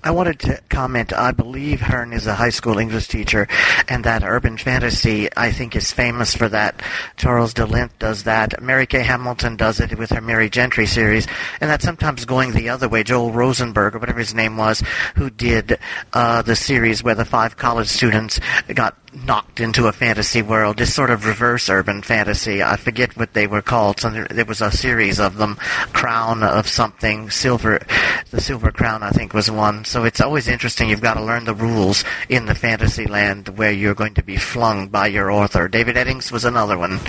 I 0.03 0.12
wanted 0.12 0.39
to 0.39 0.62
comment. 0.70 1.12
I 1.12 1.32
believe 1.32 1.82
Hearne 1.82 2.13
is 2.13 2.25
a 2.25 2.36
high 2.36 2.50
school 2.50 2.77
English 2.77 3.10
teacher, 3.10 3.48
and 3.88 4.03
that 4.06 4.24
urban 4.24 4.58
fantasy, 4.58 5.27
I 5.36 5.51
think, 5.51 5.75
is 5.75 5.91
famous 5.91 6.34
for 6.34 6.48
that. 6.50 6.82
Charles 7.18 7.53
de 7.53 7.65
Lint 7.65 7.98
does 8.00 8.24
that. 8.24 8.62
Mary 8.62 8.86
Kay 8.86 9.03
Hamilton 9.03 9.58
does 9.58 9.79
it 9.79 9.98
with 9.98 10.12
her 10.12 10.22
Merry 10.22 10.50
Gentry 10.50 10.86
series, 10.86 11.27
and 11.60 11.70
that's 11.70 11.84
sometimes 11.84 12.24
going 12.25 12.53
the 12.53 12.70
other 12.70 12.88
way. 12.88 13.03
Joel 13.03 13.32
Rosenberg, 13.32 13.96
or 13.96 14.00
whatever 14.00 14.20
his 14.20 14.34
name 14.34 14.56
was, 14.56 14.82
who 15.15 15.29
did 15.29 15.77
uh, 16.13 16.41
the 16.44 16.56
series 16.56 17.03
where 17.03 17.15
the 17.15 17.25
five 17.25 17.58
college 17.58 17.88
students 17.88 18.39
got 18.74 18.96
knocked 19.13 19.60
into 19.60 19.88
a 19.88 19.92
fantasy 19.92 20.42
world. 20.42 20.78
This 20.78 20.94
sort 20.94 21.10
of 21.10 21.25
reverse 21.25 21.70
urban 21.70 22.01
fantasy. 22.01 22.62
I 22.63 22.75
forget 22.75 23.18
what 23.18 23.34
they 23.34 23.48
were 23.48 23.62
called. 23.62 24.00
So 24.00 24.10
there 24.10 24.46
was 24.46 24.62
a 24.62 24.72
series 24.72 25.20
of 25.20 25.38
them. 25.38 25.56
Crown 25.94 26.44
of 26.44 26.68
something. 26.68 27.30
Silver. 27.30 27.80
The 28.32 28.42
Silver 28.42 28.72
Crown, 28.72 29.04
I 29.04 29.12
think, 29.12 29.34
was 29.34 29.50
one. 29.50 29.86
So 29.86 30.04
it's 30.04 30.22
always 30.22 30.48
interesting. 30.48 30.89
You've 30.89 31.01
got 31.01 31.16
to 31.16 31.24
learn 31.24 31.46
the 31.46 31.54
rules 31.54 32.04
in 32.28 32.46
the 32.46 32.56
fantasy 32.56 33.06
land 33.06 33.50
where 33.50 33.72
you're 33.72 33.96
going 33.96 34.13
to 34.16 34.24
be 34.24 34.38
flung 34.38 34.88
by 34.88 35.08
your 35.08 35.32
author. 35.32 35.68
David 35.68 35.96
Eddings 35.96 36.32
was 36.32 36.46
another 36.46 36.78
one. 36.78 37.00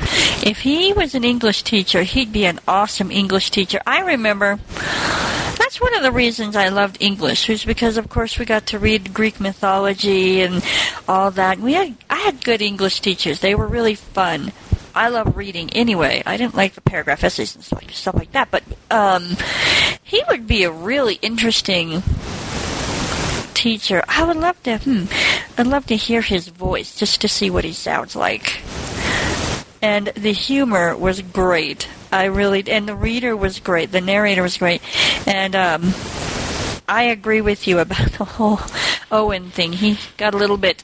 If 0.42 0.60
he 0.60 0.92
was 0.92 1.14
an 1.14 1.24
English 1.24 1.62
teacher, 1.62 2.02
he'd 2.02 2.32
be 2.32 2.46
an 2.46 2.60
awesome 2.66 3.10
English 3.10 3.50
teacher. 3.50 3.80
I 3.86 4.00
remember 4.00 4.58
that's 5.60 5.80
one 5.80 5.94
of 5.94 6.02
the 6.02 6.10
reasons 6.10 6.56
I 6.56 6.68
loved 6.68 6.96
English 7.00 7.48
was 7.48 7.64
because 7.64 7.96
of 7.96 8.08
course 8.08 8.38
we 8.38 8.44
got 8.44 8.66
to 8.68 8.78
read 8.78 9.12
Greek 9.12 9.38
mythology 9.40 10.40
and 10.40 10.64
all 11.06 11.30
that. 11.32 11.58
We 11.58 11.74
had 11.74 11.94
I 12.08 12.16
had 12.16 12.42
good 12.42 12.62
English 12.62 13.00
teachers. 13.00 13.40
They 13.40 13.54
were 13.54 13.66
really 13.66 13.94
fun. 13.94 14.52
I 14.94 15.08
love 15.08 15.36
reading 15.36 15.70
anyway. 15.70 16.22
I 16.26 16.36
didn't 16.36 16.54
like 16.54 16.74
the 16.74 16.80
paragraph 16.80 17.22
essays 17.22 17.54
and 17.54 17.62
stuff 17.62 18.14
like, 18.14 18.32
that, 18.32 18.50
but 18.50 18.64
um, 18.90 19.36
he 20.02 20.22
would 20.28 20.46
be 20.46 20.64
a 20.64 20.72
really 20.72 21.14
interesting 21.22 22.02
teacher. 23.54 24.02
I 24.08 24.24
would 24.24 24.36
love 24.36 24.60
to. 24.64 24.78
Hmm, 24.78 25.04
I'd 25.58 25.66
love 25.66 25.86
to 25.86 25.96
hear 25.96 26.22
his 26.22 26.48
voice 26.48 26.96
just 26.96 27.20
to 27.20 27.28
see 27.28 27.50
what 27.50 27.64
he 27.64 27.72
sounds 27.72 28.16
like. 28.16 28.62
And 29.82 30.08
the 30.08 30.32
humor 30.32 30.96
was 30.96 31.22
great. 31.22 31.86
I 32.12 32.24
really 32.24 32.64
and 32.68 32.88
the 32.88 32.96
reader 32.96 33.36
was 33.36 33.60
great. 33.60 33.92
The 33.92 34.00
narrator 34.00 34.42
was 34.42 34.56
great, 34.56 34.82
and 35.26 35.54
um, 35.54 35.92
I 36.88 37.04
agree 37.04 37.40
with 37.40 37.66
you 37.66 37.78
about 37.78 38.12
the 38.12 38.24
whole 38.24 38.60
Owen 39.10 39.50
thing. 39.50 39.72
He 39.72 39.98
got 40.16 40.34
a 40.34 40.36
little 40.36 40.56
bit 40.56 40.82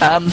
um, 0.00 0.30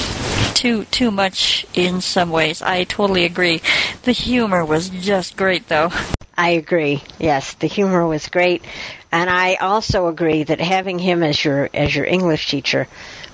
too 0.54 0.86
too 0.86 1.12
much 1.12 1.66
in 1.74 2.02
some 2.02 2.30
ways. 2.30 2.62
I 2.62 2.84
totally 2.84 3.26
agree. 3.26 3.62
The 4.04 4.12
humor 4.12 4.66
was 4.66 4.90
just 4.90 5.36
great, 5.38 5.68
though. 5.68 5.92
I 6.38 6.52
agree. 6.52 7.04
Yes, 7.20 7.54
the 7.54 7.68
humor 7.68 8.06
was 8.08 8.28
great, 8.28 8.64
and 9.12 9.30
I 9.30 9.56
also 9.56 10.08
agree 10.08 10.44
that 10.44 10.60
having 10.60 11.00
him 11.00 11.24
as 11.24 11.44
your 11.44 11.70
as 11.74 11.96
your 11.96 12.06
English 12.06 12.50
teacher 12.50 12.88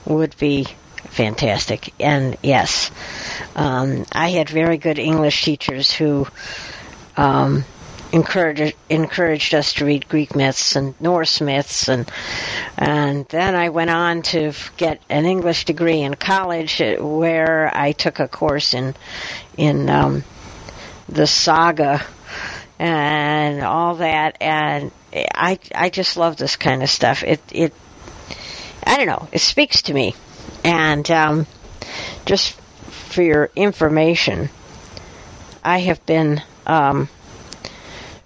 would 0.06 0.36
be 0.38 0.68
fantastic. 1.10 1.94
And 2.00 2.38
yes, 2.44 2.92
um, 3.56 4.06
I 4.12 4.30
had 4.30 4.50
very 4.50 4.78
good 4.78 5.00
English 5.00 5.44
teachers 5.44 5.92
who 5.92 6.28
um, 7.18 7.66
encouraged 8.12 8.76
encouraged 8.90 9.54
us 9.54 9.74
to 9.74 9.86
read 9.86 10.10
Greek 10.10 10.36
myths 10.36 10.76
and 10.76 11.00
Norse 11.00 11.42
myths, 11.42 11.88
and 11.88 12.10
and 12.78 13.26
then 13.28 13.56
I 13.56 13.70
went 13.70 13.90
on 13.90 14.22
to 14.24 14.54
get 14.78 15.02
an 15.10 15.26
English 15.26 15.66
degree 15.66 16.02
in 16.02 16.16
college, 16.16 16.82
uh, 16.82 16.96
where 16.98 17.72
I 17.74 17.92
took 17.92 18.20
a 18.20 18.28
course 18.28 18.74
in 18.74 18.96
in 19.58 19.90
um, 19.90 20.24
the 21.08 21.28
saga 21.28 22.04
and 22.80 23.62
all 23.62 23.96
that, 23.96 24.38
and 24.42 24.92
I 25.14 25.60
I 25.76 25.90
just 25.90 26.18
love 26.18 26.38
this 26.38 26.56
kind 26.56 26.82
of 26.82 26.90
stuff. 26.90 27.24
It 27.24 27.42
it 27.52 27.74
I 28.86 28.98
don't 28.98 29.08
know. 29.08 29.28
It 29.32 29.42
speaks 29.42 29.84
to 29.84 29.94
me, 29.94 30.16
and 30.64 31.10
um, 31.12 31.48
just 32.26 32.60
for 32.90 33.22
your 33.22 33.50
information, 33.56 34.50
I 35.64 35.80
have 35.80 36.04
been 36.06 36.42
um, 36.66 37.10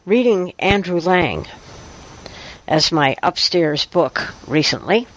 reading 0.05 0.51
Andrew 0.59 0.99
Lang 0.99 1.47
as 2.67 2.91
my 2.91 3.15
upstairs 3.23 3.85
book 3.85 4.33
recently. 4.47 5.07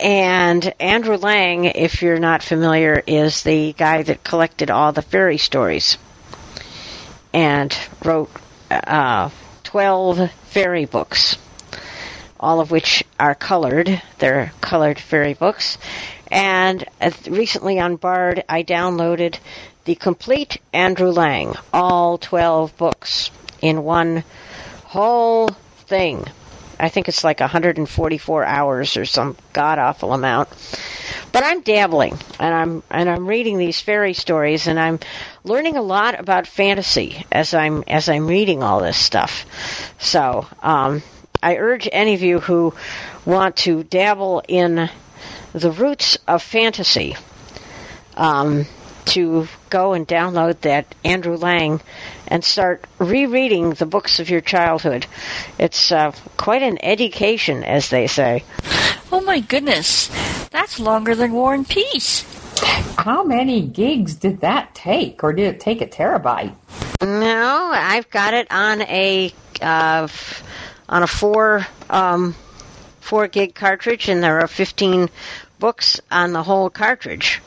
And 0.00 0.74
Andrew 0.80 1.16
Lang, 1.16 1.66
if 1.66 2.02
you're 2.02 2.18
not 2.18 2.42
familiar, 2.42 3.02
is 3.06 3.42
the 3.42 3.72
guy 3.72 4.02
that 4.02 4.24
collected 4.24 4.70
all 4.70 4.92
the 4.92 5.02
fairy 5.02 5.38
stories 5.38 5.98
and 7.32 7.76
wrote 8.04 8.30
uh, 8.70 9.30
12 9.62 10.30
fairy 10.48 10.84
books, 10.84 11.36
all 12.40 12.60
of 12.60 12.70
which 12.72 13.04
are 13.20 13.34
colored. 13.34 14.02
They're 14.18 14.52
colored 14.60 14.98
fairy 14.98 15.34
books. 15.34 15.78
And 16.28 16.84
uh, 17.00 17.12
recently 17.28 17.78
on 17.78 17.96
Bard, 17.96 18.42
I 18.48 18.64
downloaded 18.64 19.38
the 19.86 19.94
complete 19.94 20.60
Andrew 20.72 21.10
Lang, 21.10 21.54
all 21.72 22.18
12 22.18 22.76
books 22.76 23.30
in 23.62 23.84
one 23.84 24.24
whole 24.84 25.48
thing. 25.86 26.24
I 26.78 26.88
think 26.90 27.08
it's 27.08 27.24
like 27.24 27.40
144 27.40 28.44
hours 28.44 28.96
or 28.96 29.06
some 29.06 29.36
god 29.52 29.78
awful 29.78 30.12
amount. 30.12 30.48
But 31.32 31.44
I'm 31.44 31.62
dabbling 31.62 32.18
and 32.38 32.54
I'm 32.54 32.82
and 32.90 33.08
I'm 33.08 33.26
reading 33.26 33.58
these 33.58 33.80
fairy 33.80 34.12
stories 34.12 34.66
and 34.66 34.78
I'm 34.78 34.98
learning 35.44 35.76
a 35.76 35.82
lot 35.82 36.18
about 36.18 36.46
fantasy 36.46 37.24
as 37.30 37.54
I'm 37.54 37.84
as 37.86 38.08
I'm 38.08 38.26
reading 38.26 38.62
all 38.62 38.80
this 38.80 38.98
stuff. 38.98 39.46
So 39.98 40.46
um, 40.62 41.02
I 41.42 41.56
urge 41.56 41.88
any 41.90 42.14
of 42.14 42.22
you 42.22 42.40
who 42.40 42.74
want 43.24 43.56
to 43.58 43.84
dabble 43.84 44.42
in 44.48 44.90
the 45.52 45.70
roots 45.70 46.18
of 46.26 46.42
fantasy 46.42 47.16
um, 48.16 48.66
to 49.06 49.48
go 49.70 49.92
and 49.92 50.06
download 50.06 50.60
that 50.62 50.94
Andrew 51.04 51.36
Lang 51.36 51.80
and 52.26 52.44
start 52.44 52.84
rereading 52.98 53.70
the 53.70 53.86
books 53.86 54.20
of 54.20 54.30
your 54.30 54.40
childhood. 54.40 55.06
It's 55.58 55.92
uh, 55.92 56.12
quite 56.36 56.62
an 56.62 56.78
education, 56.82 57.64
as 57.64 57.90
they 57.90 58.06
say. 58.06 58.44
Oh 59.12 59.20
my 59.20 59.40
goodness, 59.40 60.08
that's 60.50 60.80
longer 60.80 61.14
than 61.14 61.32
War 61.32 61.54
and 61.54 61.68
Peace. 61.68 62.24
How 62.96 63.22
many 63.22 63.62
gigs 63.62 64.14
did 64.14 64.40
that 64.40 64.74
take, 64.74 65.22
or 65.22 65.32
did 65.32 65.54
it 65.54 65.60
take 65.60 65.82
a 65.82 65.86
terabyte? 65.86 66.54
No, 67.02 67.70
I've 67.74 68.10
got 68.10 68.34
it 68.34 68.50
on 68.50 68.82
a 68.82 69.32
uh, 69.60 70.08
on 70.88 71.02
a 71.02 71.06
four 71.06 71.66
um, 71.90 72.34
four 73.00 73.28
gig 73.28 73.54
cartridge, 73.54 74.08
and 74.08 74.22
there 74.22 74.40
are 74.40 74.48
fifteen 74.48 75.10
books 75.58 76.00
on 76.10 76.32
the 76.32 76.42
whole 76.42 76.70
cartridge. 76.70 77.42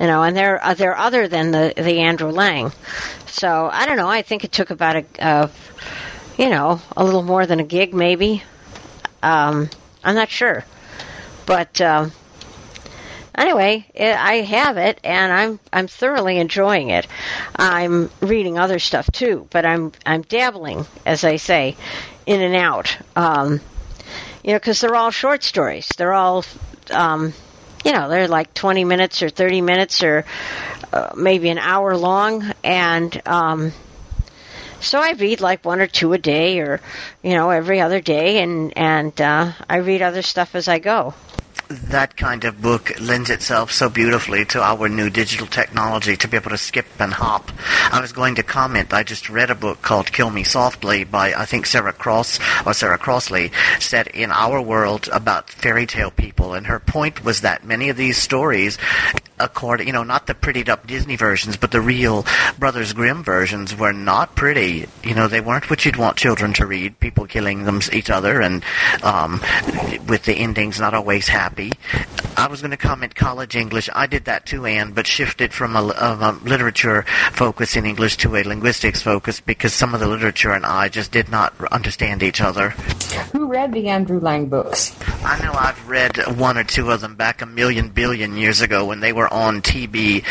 You 0.00 0.06
know, 0.06 0.22
and 0.22 0.36
they're 0.36 0.62
uh, 0.62 0.74
they're 0.74 0.96
other 0.96 1.26
than 1.28 1.50
the 1.52 1.72
the 1.76 2.00
Andrew 2.00 2.30
Lang. 2.30 2.72
So 3.26 3.68
I 3.72 3.86
don't 3.86 3.96
know. 3.96 4.08
I 4.08 4.22
think 4.22 4.44
it 4.44 4.52
took 4.52 4.70
about 4.70 4.96
a, 4.96 5.04
uh, 5.18 5.48
you 6.36 6.50
know, 6.50 6.80
a 6.96 7.04
little 7.04 7.22
more 7.22 7.46
than 7.46 7.60
a 7.60 7.64
gig, 7.64 7.94
maybe. 7.94 8.42
Um, 9.22 9.70
I'm 10.04 10.14
not 10.14 10.28
sure, 10.28 10.64
but 11.46 11.80
um, 11.80 12.12
anyway, 13.34 13.86
it, 13.94 14.16
I 14.16 14.34
have 14.36 14.76
it, 14.76 15.00
and 15.04 15.32
I'm 15.32 15.60
I'm 15.72 15.86
thoroughly 15.86 16.38
enjoying 16.38 16.90
it. 16.90 17.06
I'm 17.56 18.10
reading 18.20 18.58
other 18.58 18.78
stuff 18.78 19.10
too, 19.10 19.46
but 19.50 19.64
I'm 19.64 19.92
I'm 20.04 20.22
dabbling, 20.22 20.86
as 21.04 21.24
I 21.24 21.36
say, 21.36 21.76
in 22.26 22.40
and 22.40 22.54
out. 22.54 22.96
Um, 23.14 23.60
you 24.42 24.52
know, 24.52 24.58
because 24.58 24.80
they're 24.80 24.94
all 24.94 25.10
short 25.10 25.42
stories. 25.42 25.88
They're 25.96 26.12
all 26.14 26.44
um, 26.90 27.32
you 27.86 27.92
know, 27.92 28.08
they're 28.08 28.26
like 28.26 28.52
20 28.52 28.82
minutes 28.82 29.22
or 29.22 29.28
30 29.28 29.60
minutes 29.60 30.02
or 30.02 30.24
uh, 30.92 31.12
maybe 31.16 31.50
an 31.50 31.58
hour 31.58 31.96
long. 31.96 32.42
And 32.64 33.22
um, 33.26 33.70
so 34.80 34.98
I 34.98 35.12
read 35.12 35.40
like 35.40 35.64
one 35.64 35.80
or 35.80 35.86
two 35.86 36.12
a 36.12 36.18
day 36.18 36.58
or, 36.58 36.80
you 37.22 37.34
know, 37.34 37.50
every 37.50 37.80
other 37.80 38.00
day. 38.00 38.42
And, 38.42 38.76
and 38.76 39.20
uh, 39.20 39.52
I 39.70 39.76
read 39.76 40.02
other 40.02 40.22
stuff 40.22 40.56
as 40.56 40.66
I 40.66 40.80
go 40.80 41.14
that 41.68 42.16
kind 42.16 42.44
of 42.44 42.62
book 42.62 42.92
lends 43.00 43.30
itself 43.30 43.72
so 43.72 43.88
beautifully 43.88 44.44
to 44.44 44.62
our 44.62 44.88
new 44.88 45.10
digital 45.10 45.46
technology 45.46 46.16
to 46.16 46.28
be 46.28 46.36
able 46.36 46.50
to 46.50 46.58
skip 46.58 46.86
and 46.98 47.12
hop. 47.12 47.50
I 47.92 48.00
was 48.00 48.12
going 48.12 48.36
to 48.36 48.42
comment, 48.42 48.92
I 48.92 49.02
just 49.02 49.28
read 49.28 49.50
a 49.50 49.54
book 49.54 49.82
called 49.82 50.12
Kill 50.12 50.30
Me 50.30 50.44
Softly 50.44 51.04
by, 51.04 51.34
I 51.34 51.44
think, 51.44 51.66
Sarah 51.66 51.92
Cross, 51.92 52.38
or 52.64 52.72
Sarah 52.72 52.98
Crossley, 52.98 53.50
set 53.80 54.08
in 54.08 54.30
our 54.30 54.60
world 54.62 55.08
about 55.12 55.50
fairy 55.50 55.86
tale 55.86 56.10
people, 56.10 56.54
and 56.54 56.66
her 56.66 56.78
point 56.78 57.24
was 57.24 57.40
that 57.40 57.64
many 57.64 57.88
of 57.88 57.96
these 57.96 58.16
stories 58.16 58.78
according, 59.38 59.86
you 59.86 59.92
know, 59.92 60.02
not 60.02 60.26
the 60.26 60.34
prettied 60.34 60.68
up 60.68 60.86
Disney 60.86 61.16
versions, 61.16 61.56
but 61.56 61.70
the 61.70 61.80
real 61.80 62.24
Brothers 62.58 62.92
Grimm 62.92 63.22
versions 63.22 63.76
were 63.76 63.92
not 63.92 64.34
pretty. 64.34 64.86
You 65.04 65.14
know, 65.14 65.28
they 65.28 65.40
weren't 65.40 65.68
what 65.70 65.84
you'd 65.84 65.96
want 65.96 66.16
children 66.16 66.52
to 66.54 66.66
read. 66.66 66.98
People 67.00 67.26
killing 67.26 67.64
them 67.64 67.80
each 67.92 68.10
other, 68.10 68.40
and 68.40 68.64
um, 69.02 69.40
with 70.08 70.24
the 70.24 70.34
endings 70.34 70.80
not 70.80 70.94
always 70.94 71.28
happy. 71.28 71.55
I 72.36 72.48
was 72.48 72.60
going 72.60 72.70
to 72.70 72.76
comment 72.76 73.14
college 73.14 73.56
English. 73.56 73.88
I 73.94 74.06
did 74.06 74.26
that 74.26 74.44
too, 74.44 74.66
Anne, 74.66 74.92
but 74.92 75.06
shifted 75.06 75.54
from 75.54 75.74
a, 75.74 75.80
a, 75.80 76.38
literature 76.44 77.04
focus 77.32 77.76
in 77.76 77.86
English 77.86 78.18
to 78.18 78.36
a 78.36 78.44
linguistics 78.44 79.00
focus 79.00 79.40
because 79.40 79.72
some 79.72 79.94
of 79.94 80.00
the 80.00 80.06
literature 80.06 80.52
and 80.52 80.66
I 80.66 80.88
just 80.88 81.12
did 81.12 81.30
not 81.30 81.54
understand 81.72 82.22
each 82.22 82.40
other. 82.40 82.70
Who 83.32 83.46
read 83.46 83.72
the 83.72 83.88
Andrew 83.88 84.20
Lang 84.20 84.46
books? 84.46 84.94
I 85.28 85.44
know 85.44 85.52
I've 85.52 85.88
read 85.88 86.38
one 86.38 86.56
or 86.56 86.62
two 86.62 86.92
of 86.92 87.00
them 87.00 87.16
back 87.16 87.42
a 87.42 87.46
million 87.46 87.88
billion 87.88 88.36
years 88.36 88.60
ago 88.60 88.84
when 88.84 89.00
they 89.00 89.12
were 89.12 89.26
on 89.32 89.60
TV. 89.60 90.24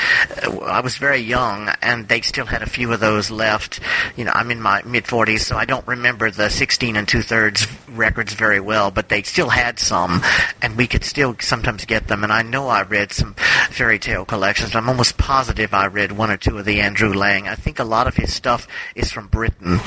I 0.64 0.80
was 0.80 0.96
very 0.96 1.20
young, 1.20 1.68
and 1.82 2.08
they 2.08 2.22
still 2.22 2.46
had 2.46 2.62
a 2.62 2.66
few 2.66 2.94
of 2.94 3.02
those 3.02 3.30
left. 3.30 3.82
You 4.16 4.24
know, 4.24 4.32
I'm 4.34 4.52
in 4.52 4.62
my 4.62 4.84
mid 4.84 5.04
40s, 5.04 5.42
so 5.42 5.58
I 5.58 5.66
don't 5.66 5.86
remember 5.86 6.32
the 6.32 6.50
16 6.50 6.96
and 6.96 7.06
two 7.06 7.22
thirds 7.22 7.68
records 7.90 8.34
very 8.36 8.62
well, 8.62 8.90
but 8.90 9.10
they 9.10 9.22
still 9.24 9.50
had 9.50 9.80
some, 9.80 10.22
and 10.62 10.78
we 10.78 10.88
could 10.88 11.04
still 11.04 11.36
sometimes 11.42 11.84
get 11.84 12.08
them. 12.08 12.24
And 12.24 12.32
I 12.32 12.42
know 12.44 12.70
I 12.70 12.84
read 12.84 13.12
some 13.12 13.34
fairy 13.72 14.00
tale 14.00 14.24
collections. 14.24 14.76
I'm 14.76 14.88
almost 14.88 15.18
positive 15.18 15.74
I 15.74 15.88
read 15.88 16.14
one 16.14 16.32
or 16.32 16.38
two 16.38 16.58
of 16.58 16.64
the 16.64 16.80
Andrew 16.80 17.14
Lang. 17.14 17.50
I 17.50 17.56
think 17.56 17.80
a 17.80 17.84
lot 17.84 18.08
of 18.08 18.16
his 18.16 18.34
stuff 18.34 18.66
is 18.96 19.12
from 19.12 19.28
Britain. 19.28 19.82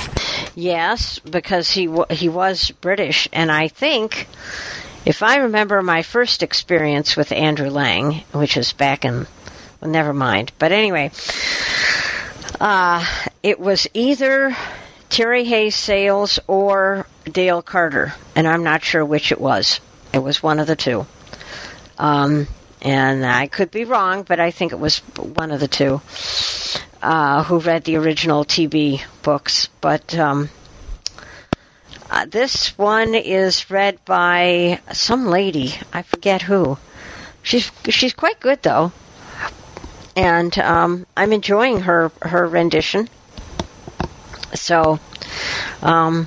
Yes, 0.55 1.19
because 1.19 1.71
he 1.71 1.87
w- 1.87 2.05
he 2.11 2.29
was 2.29 2.71
British, 2.73 3.27
and 3.33 3.51
I 3.51 3.69
think 3.69 4.29
if 5.09 5.23
I 5.23 5.37
remember 5.39 5.81
my 5.81 6.03
first 6.03 6.43
experience 6.43 7.17
with 7.17 7.33
Andrew 7.33 7.71
Lang, 7.71 8.25
which 8.33 8.57
was 8.57 8.75
back 8.75 9.07
in 9.07 9.27
well, 9.81 9.91
never 9.91 10.13
mind. 10.13 10.53
But 10.59 10.73
anyway, 10.73 11.13
uh, 12.61 13.03
it 13.43 13.59
was 13.59 13.89
either 13.95 14.55
Terry 15.09 15.45
Hayes 15.45 15.75
Sales 15.75 16.39
or 16.47 17.07
Dale 17.25 17.63
Carter, 17.63 18.13
and 18.37 18.47
I'm 18.47 18.65
not 18.65 18.85
sure 18.85 19.03
which 19.03 19.33
it 19.33 19.41
was. 19.41 19.81
It 20.13 20.19
was 20.19 20.43
one 20.43 20.61
of 20.61 20.67
the 20.67 20.77
two. 20.77 21.07
Um, 21.97 22.47
and 22.83 23.25
I 23.25 23.47
could 23.47 23.71
be 23.71 23.87
wrong, 23.87 24.25
but 24.25 24.41
I 24.41 24.51
think 24.51 24.73
it 24.73 24.79
was 24.79 24.99
one 25.17 25.53
of 25.53 25.61
the 25.61 25.69
two 25.69 26.03
uh, 27.03 27.45
who 27.45 27.61
read 27.61 27.85
the 27.85 27.97
original 27.97 28.45
TB 28.45 29.01
books. 29.23 29.71
But 29.81 30.15
um, 30.19 30.51
uh, 32.11 32.27
this 32.27 32.77
one 32.79 33.15
is 33.15 33.71
read 33.71 34.05
by 34.05 34.81
some 34.93 35.27
lady. 35.27 35.75
I 35.93 36.03
forget 36.03 36.43
who. 36.43 36.79
She's 37.43 37.71
she's 37.89 38.15
quite 38.15 38.41
good 38.41 38.63
though, 38.63 38.93
and 40.17 40.57
um, 40.59 41.07
I'm 41.17 41.33
enjoying 41.33 41.81
her 41.83 42.11
her 42.23 42.47
rendition. 42.47 43.09
So, 44.55 44.99
um, 45.83 46.27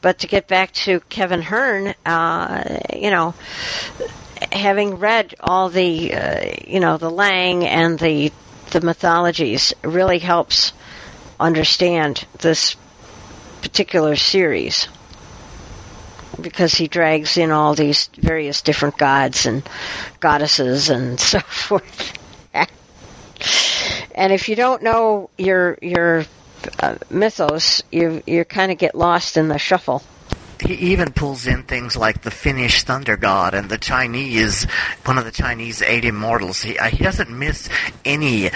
but 0.00 0.18
to 0.20 0.26
get 0.26 0.48
back 0.48 0.72
to 0.72 1.00
Kevin 1.08 1.42
Hearne, 1.42 1.94
uh, 2.04 2.80
you 2.94 3.10
know, 3.10 3.34
having 4.50 4.96
read 4.96 5.34
all 5.40 5.68
the, 5.70 6.14
uh, 6.14 6.44
you 6.66 6.80
know, 6.80 6.98
the 6.98 7.10
Lang 7.10 7.64
and 7.64 7.98
the 7.98 8.32
the 8.70 8.80
mythologies 8.80 9.74
really 9.82 10.18
helps 10.18 10.72
understand 11.38 12.24
this 12.38 12.76
particular 13.62 14.16
series 14.16 14.88
because 16.40 16.74
he 16.74 16.88
drags 16.88 17.36
in 17.36 17.50
all 17.50 17.74
these 17.74 18.08
various 18.18 18.62
different 18.62 18.98
gods 18.98 19.46
and 19.46 19.62
goddesses 20.20 20.90
and 20.90 21.18
so 21.32 21.38
forth. 21.40 22.18
and 24.14 24.32
if 24.32 24.48
you 24.48 24.56
don't 24.56 24.82
know 24.82 25.30
your 25.38 25.78
your 25.80 26.24
uh, 26.80 26.96
mythos, 27.10 27.82
you 27.90 28.22
you 28.26 28.44
kind 28.44 28.72
of 28.72 28.78
get 28.78 28.94
lost 28.94 29.36
in 29.36 29.48
the 29.48 29.58
shuffle 29.58 30.02
he 30.62 30.92
even 30.92 31.12
pulls 31.12 31.46
in 31.46 31.62
things 31.64 31.96
like 31.96 32.22
the 32.22 32.30
Finnish 32.30 32.82
thunder 32.84 33.16
god 33.16 33.54
and 33.54 33.68
the 33.68 33.78
Chinese, 33.78 34.64
one 35.04 35.18
of 35.18 35.24
the 35.24 35.30
Chinese 35.30 35.82
eight 35.82 36.04
immortals. 36.04 36.62
He, 36.62 36.78
uh, 36.78 36.86
he 36.86 37.02
doesn't 37.02 37.30
miss 37.30 37.68
any 38.04 38.50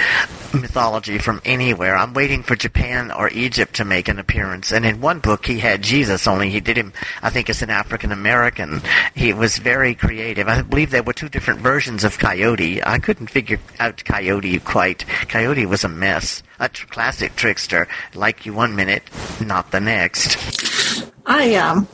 mythology 0.54 1.18
from 1.18 1.40
anywhere. 1.44 1.96
I'm 1.96 2.14
waiting 2.14 2.42
for 2.42 2.56
Japan 2.56 3.10
or 3.10 3.28
Egypt 3.30 3.74
to 3.76 3.84
make 3.84 4.08
an 4.08 4.18
appearance. 4.18 4.72
And 4.72 4.84
in 4.84 5.00
one 5.00 5.20
book, 5.20 5.46
he 5.46 5.58
had 5.58 5.82
Jesus, 5.82 6.26
only 6.26 6.50
he 6.50 6.60
did 6.60 6.76
him, 6.76 6.92
I 7.22 7.30
think, 7.30 7.50
as 7.50 7.62
an 7.62 7.70
African 7.70 8.12
American. 8.12 8.82
He 9.14 9.32
was 9.32 9.58
very 9.58 9.94
creative. 9.94 10.48
I 10.48 10.62
believe 10.62 10.90
there 10.90 11.02
were 11.02 11.12
two 11.12 11.28
different 11.28 11.60
versions 11.60 12.04
of 12.04 12.18
Coyote. 12.18 12.82
I 12.84 12.98
couldn't 12.98 13.28
figure 13.28 13.60
out 13.78 14.04
Coyote 14.04 14.58
quite. 14.60 15.04
Coyote 15.28 15.66
was 15.66 15.84
a 15.84 15.88
mess. 15.88 16.42
A 16.58 16.68
tr- 16.68 16.86
classic 16.86 17.36
trickster, 17.36 17.86
like 18.14 18.46
you 18.46 18.54
one 18.54 18.74
minute, 18.74 19.02
not 19.40 19.70
the 19.72 19.80
next. 19.80 21.05
I 21.26 21.56
um, 21.56 21.88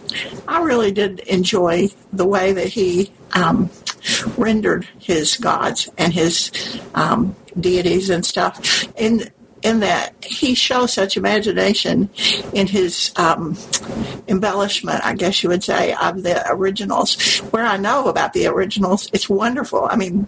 I 0.47 0.63
really 0.63 0.93
did 0.93 1.21
enjoy 1.21 1.89
the 2.13 2.27
way 2.27 2.53
that 2.53 2.69
he 2.69 3.13
um, 3.33 3.71
rendered 4.37 4.87
his 4.99 5.37
gods 5.37 5.89
and 5.97 6.13
his 6.13 6.51
um, 6.95 7.35
deities 7.59 8.11
and 8.11 8.25
stuff. 8.25 8.87
In 8.97 9.31
in 9.63 9.81
that 9.81 10.13
he 10.25 10.55
shows 10.55 10.93
such 10.93 11.17
imagination 11.17 12.11
in 12.53 12.67
his 12.67 13.13
um, 13.17 13.57
embellishment, 14.29 15.05
I 15.05 15.15
guess 15.15 15.43
you 15.43 15.49
would 15.51 15.63
say, 15.63 15.95
of 15.95 16.23
the 16.23 16.45
originals. 16.51 17.39
Where 17.53 17.65
I 17.65 17.77
know 17.77 18.09
about 18.09 18.33
the 18.33 18.49
originals, 18.49 19.09
it's 19.13 19.29
wonderful. 19.29 19.87
I 19.89 19.97
mean, 19.97 20.27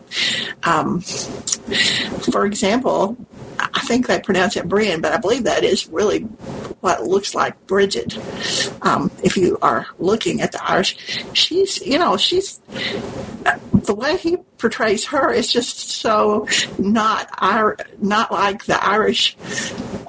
um, 0.63 1.01
for 1.01 2.47
example, 2.47 3.17
I 3.59 3.81
think 3.81 4.07
they 4.07 4.21
pronounce 4.21 4.57
it 4.57 4.69
Brienne, 4.69 5.01
but 5.01 5.13
I 5.13 5.19
believe 5.19 5.45
that 5.45 5.65
is 5.65 5.89
really 5.89 6.21
what 6.81 7.05
looks 7.05 7.35
like 7.35 7.67
Bridget. 7.67 8.19
Um, 8.83 9.11
if 9.23 9.37
you 9.37 9.59
are 9.63 9.87
looking 9.99 10.41
at 10.41 10.53
the 10.53 10.65
Irish, 10.65 10.97
she's, 11.33 11.81
you 11.85 11.99
know, 11.99 12.17
she's 12.17 12.61
the 13.85 13.95
way 13.95 14.17
he 14.17 14.37
portrays 14.59 15.05
her 15.07 15.31
is 15.31 15.53
just 15.53 15.79
so 15.91 16.49
not 16.79 17.29
not 18.01 18.33
like 18.33 18.65
the 18.65 18.83
Irish 18.83 19.37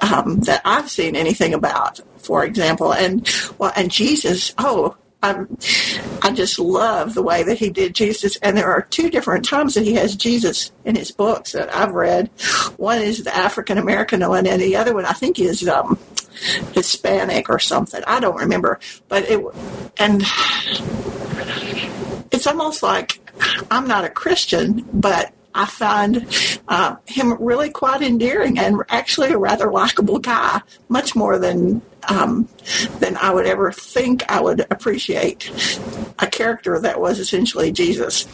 um, 0.00 0.40
that 0.40 0.62
I've 0.64 0.90
seen 0.90 1.16
anything 1.16 1.54
about, 1.54 2.00
for 2.18 2.44
example. 2.44 2.92
And 2.92 3.28
well, 3.58 3.72
and 3.76 3.90
Jesus, 3.90 4.54
oh, 4.58 4.96
I, 5.22 5.44
I 6.22 6.30
just 6.32 6.58
love 6.58 7.14
the 7.14 7.22
way 7.22 7.42
that 7.42 7.58
he 7.58 7.70
did 7.70 7.94
Jesus. 7.94 8.36
And 8.36 8.56
there 8.56 8.70
are 8.70 8.82
two 8.82 9.10
different 9.10 9.44
times 9.44 9.74
that 9.74 9.84
he 9.84 9.94
has 9.94 10.14
Jesus 10.14 10.70
in 10.84 10.94
his 10.94 11.10
books 11.10 11.52
that 11.52 11.74
I've 11.74 11.92
read. 11.92 12.28
One 12.76 12.98
is 12.98 13.24
the 13.24 13.34
African 13.34 13.78
American 13.78 14.20
one, 14.28 14.46
and 14.46 14.60
the 14.60 14.76
other 14.76 14.94
one 14.94 15.04
I 15.04 15.12
think 15.12 15.38
is 15.38 15.66
um, 15.68 15.98
Hispanic 16.74 17.48
or 17.48 17.58
something. 17.58 18.02
I 18.06 18.20
don't 18.20 18.36
remember, 18.36 18.78
but 19.08 19.24
it 19.24 19.44
and 19.98 20.22
it's 22.30 22.46
almost 22.46 22.82
like 22.82 23.20
I'm 23.70 23.86
not 23.86 24.04
a 24.04 24.10
Christian, 24.10 24.86
but 24.92 25.32
I 25.54 25.64
find 25.64 26.26
uh, 26.68 26.96
him 27.06 27.42
really 27.42 27.70
quite 27.70 28.02
endearing 28.02 28.58
and 28.58 28.82
actually 28.90 29.30
a 29.30 29.38
rather 29.38 29.72
likable 29.72 30.18
guy, 30.18 30.60
much 30.90 31.16
more 31.16 31.38
than 31.38 31.80
um, 32.08 32.48
than 32.98 33.16
I 33.16 33.32
would 33.32 33.46
ever 33.46 33.72
think 33.72 34.30
I 34.30 34.40
would 34.40 34.60
appreciate 34.70 35.50
a 36.18 36.26
character 36.26 36.78
that 36.80 37.00
was 37.00 37.18
essentially 37.18 37.72
Jesus. 37.72 38.26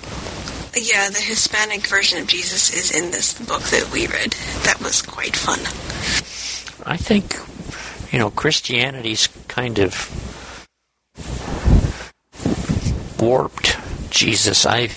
Yeah, 0.74 1.10
the 1.10 1.20
Hispanic 1.20 1.86
version 1.86 2.18
of 2.20 2.26
Jesus 2.26 2.72
is 2.72 2.90
in 2.90 3.10
this 3.10 3.34
book 3.38 3.62
that 3.64 3.90
we 3.92 4.06
read. 4.06 4.32
That 4.64 4.80
was 4.82 5.02
quite 5.02 5.36
fun. 5.36 5.60
I 6.86 6.96
think, 6.96 7.36
you 8.12 8.18
know, 8.18 8.30
Christianity's 8.30 9.28
kind 9.48 9.78
of 9.78 10.08
warped 13.20 13.76
Jesus. 14.10 14.64
I 14.66 14.88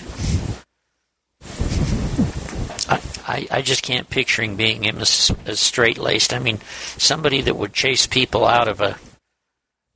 I, 3.26 3.48
I 3.50 3.62
just 3.62 3.82
can't 3.82 4.08
picture 4.08 4.42
him 4.42 4.56
being 4.56 4.84
him 4.84 4.98
as, 4.98 5.34
as 5.46 5.58
straight 5.58 5.98
laced. 5.98 6.32
I 6.32 6.38
mean, 6.38 6.60
somebody 6.96 7.40
that 7.42 7.56
would 7.56 7.72
chase 7.72 8.06
people 8.06 8.46
out 8.46 8.68
of 8.68 8.80
a 8.80 8.96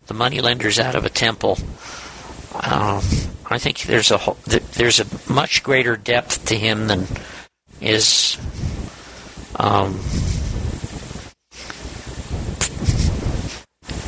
the 0.07 0.14
moneylenders 0.14 0.81
out 0.81 0.97
of 0.97 1.05
a 1.05 1.09
temple. 1.09 1.57
Um, 2.55 3.05
I 3.47 3.59
think 3.59 3.83
there's 3.83 4.11
a 4.11 4.19
whole, 4.19 4.37
there's 4.45 4.99
a 4.99 5.33
much 5.33 5.62
greater 5.62 5.97
depth 5.97 6.47
to 6.47 6.57
him 6.57 6.88
than 6.88 7.07
is 7.81 8.37
um, 9.57 10.01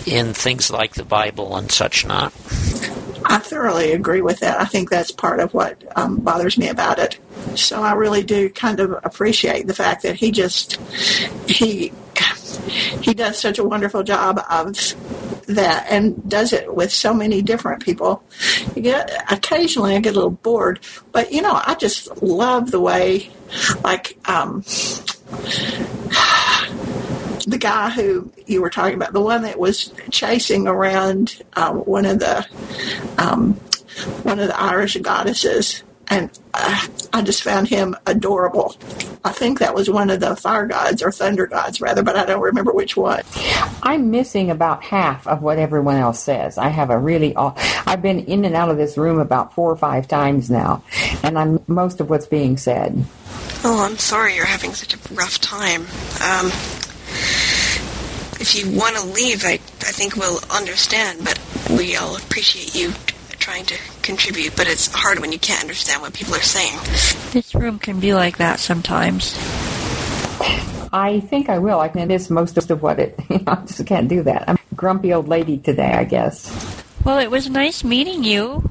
in 0.06 0.34
things 0.34 0.70
like 0.70 0.94
the 0.94 1.04
Bible 1.04 1.56
and 1.56 1.70
such 1.70 2.04
not. 2.04 2.32
I 3.24 3.38
thoroughly 3.38 3.92
agree 3.92 4.20
with 4.20 4.40
that. 4.40 4.60
I 4.60 4.64
think 4.64 4.90
that's 4.90 5.12
part 5.12 5.38
of 5.38 5.54
what 5.54 5.80
um, 5.96 6.18
bothers 6.18 6.58
me 6.58 6.68
about 6.68 6.98
it. 6.98 7.18
So 7.56 7.82
I 7.82 7.92
really 7.92 8.22
do 8.22 8.48
kind 8.50 8.80
of 8.80 8.92
appreciate 9.04 9.66
the 9.66 9.74
fact 9.74 10.02
that 10.02 10.16
he 10.16 10.30
just 10.30 10.76
he 11.48 11.92
he 13.00 13.14
does 13.14 13.38
such 13.38 13.58
a 13.58 13.64
wonderful 13.64 14.02
job 14.02 14.40
of 14.48 14.76
that 15.46 15.86
and 15.90 16.28
does 16.28 16.52
it 16.52 16.74
with 16.74 16.92
so 16.92 17.12
many 17.12 17.42
different 17.42 17.82
people. 17.82 18.22
You 18.74 18.82
get 18.82 19.10
occasionally 19.30 19.96
I 19.96 20.00
get 20.00 20.12
a 20.12 20.16
little 20.16 20.30
bored, 20.30 20.80
but 21.10 21.32
you 21.32 21.42
know 21.42 21.60
I 21.64 21.74
just 21.74 22.22
love 22.22 22.70
the 22.70 22.80
way 22.80 23.30
like 23.82 24.18
um, 24.28 24.62
the 27.46 27.58
guy 27.58 27.90
who 27.90 28.30
you 28.46 28.62
were 28.62 28.70
talking 28.70 28.94
about, 28.94 29.12
the 29.12 29.20
one 29.20 29.42
that 29.42 29.58
was 29.58 29.92
chasing 30.10 30.66
around 30.66 31.42
um, 31.54 31.78
one 31.78 32.06
of 32.06 32.18
the 32.18 32.46
um, 33.18 33.54
one 34.22 34.38
of 34.38 34.48
the 34.48 34.58
Irish 34.58 34.96
goddesses 34.98 35.82
and 36.12 36.38
uh, 36.52 36.86
I 37.12 37.22
just 37.22 37.42
found 37.42 37.68
him 37.68 37.96
adorable. 38.06 38.76
I 39.24 39.32
think 39.32 39.60
that 39.60 39.74
was 39.74 39.88
one 39.88 40.10
of 40.10 40.20
the 40.20 40.36
fire 40.36 40.66
gods 40.66 41.02
or 41.02 41.10
thunder 41.10 41.46
gods, 41.46 41.80
rather, 41.80 42.02
but 42.02 42.16
I 42.16 42.26
don't 42.26 42.42
remember 42.42 42.72
which 42.72 42.96
one. 42.96 43.22
I'm 43.82 44.10
missing 44.10 44.50
about 44.50 44.82
half 44.84 45.26
of 45.26 45.42
what 45.42 45.58
everyone 45.58 45.96
else 45.96 46.20
says. 46.22 46.58
I 46.58 46.68
have 46.68 46.90
a 46.90 46.98
really, 46.98 47.34
aw- 47.34 47.54
I've 47.86 48.02
been 48.02 48.20
in 48.26 48.44
and 48.44 48.54
out 48.54 48.68
of 48.68 48.76
this 48.76 48.98
room 48.98 49.18
about 49.20 49.54
four 49.54 49.70
or 49.70 49.76
five 49.76 50.06
times 50.06 50.50
now, 50.50 50.84
and 51.22 51.38
I'm 51.38 51.60
most 51.66 52.00
of 52.00 52.10
what's 52.10 52.26
being 52.26 52.58
said. 52.58 53.04
Oh, 53.64 53.82
I'm 53.88 53.96
sorry 53.96 54.36
you're 54.36 54.44
having 54.44 54.74
such 54.74 54.94
a 54.94 55.14
rough 55.14 55.38
time. 55.40 55.82
Um, 56.20 56.48
if 58.40 58.54
you 58.54 58.76
want 58.78 58.96
to 58.96 59.06
leave, 59.06 59.44
I, 59.44 59.52
I 59.54 59.92
think 59.92 60.16
we'll 60.16 60.40
understand, 60.50 61.20
but 61.24 61.40
we 61.70 61.96
all 61.96 62.16
appreciate 62.16 62.74
you 62.74 62.90
t- 62.90 63.14
trying 63.38 63.64
to 63.66 63.76
contribute, 64.02 64.56
but 64.56 64.66
it's 64.66 64.92
hard 64.92 65.20
when 65.20 65.32
you 65.32 65.38
can't 65.38 65.62
understand 65.62 66.02
what 66.02 66.12
people 66.12 66.34
are 66.34 66.42
saying. 66.42 66.78
This 67.32 67.54
room 67.54 67.78
can 67.78 68.00
be 68.00 68.14
like 68.14 68.38
that 68.38 68.60
sometimes. 68.60 69.36
I 70.92 71.20
think 71.20 71.48
I 71.48 71.58
will. 71.58 71.80
I 71.80 71.88
can 71.88 72.06
miss 72.08 72.28
most 72.28 72.58
of 72.58 72.82
what 72.82 72.98
it. 72.98 73.18
I 73.46 73.54
just 73.66 73.86
can't 73.86 74.08
do 74.08 74.22
that. 74.24 74.44
I'm 74.48 74.56
a 74.56 74.74
grumpy 74.74 75.14
old 75.14 75.28
lady 75.28 75.56
today, 75.56 75.92
I 75.92 76.04
guess. 76.04 76.50
Well, 77.04 77.18
it 77.18 77.30
was 77.30 77.48
nice 77.48 77.82
meeting 77.82 78.22
you. 78.22 78.68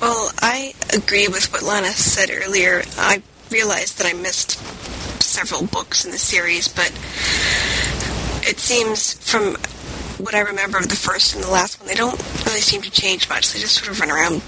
Well, 0.00 0.32
I 0.42 0.74
agree 0.92 1.28
with 1.28 1.50
what 1.52 1.62
Lana 1.62 1.88
said 1.88 2.30
earlier. 2.30 2.82
I 2.98 3.22
realized 3.50 3.98
that 3.98 4.06
I 4.06 4.12
missed 4.12 4.58
several 5.22 5.64
books 5.66 6.04
in 6.04 6.10
the 6.10 6.18
series, 6.18 6.68
but 6.68 6.90
it 8.46 8.58
seems 8.58 9.14
from 9.14 9.56
what 10.18 10.34
I 10.34 10.40
remember 10.40 10.78
of 10.78 10.88
the 10.88 10.96
first 10.96 11.34
and 11.34 11.42
the 11.42 11.50
last 11.50 11.80
one, 11.80 11.88
they 11.88 11.94
don't 11.94 12.18
really 12.46 12.60
seem 12.60 12.82
to 12.82 12.90
change 12.90 13.28
much. 13.28 13.52
They 13.52 13.60
just 13.60 13.74
sort 13.76 13.90
of 13.90 14.00
run 14.00 14.10
around 14.10 14.42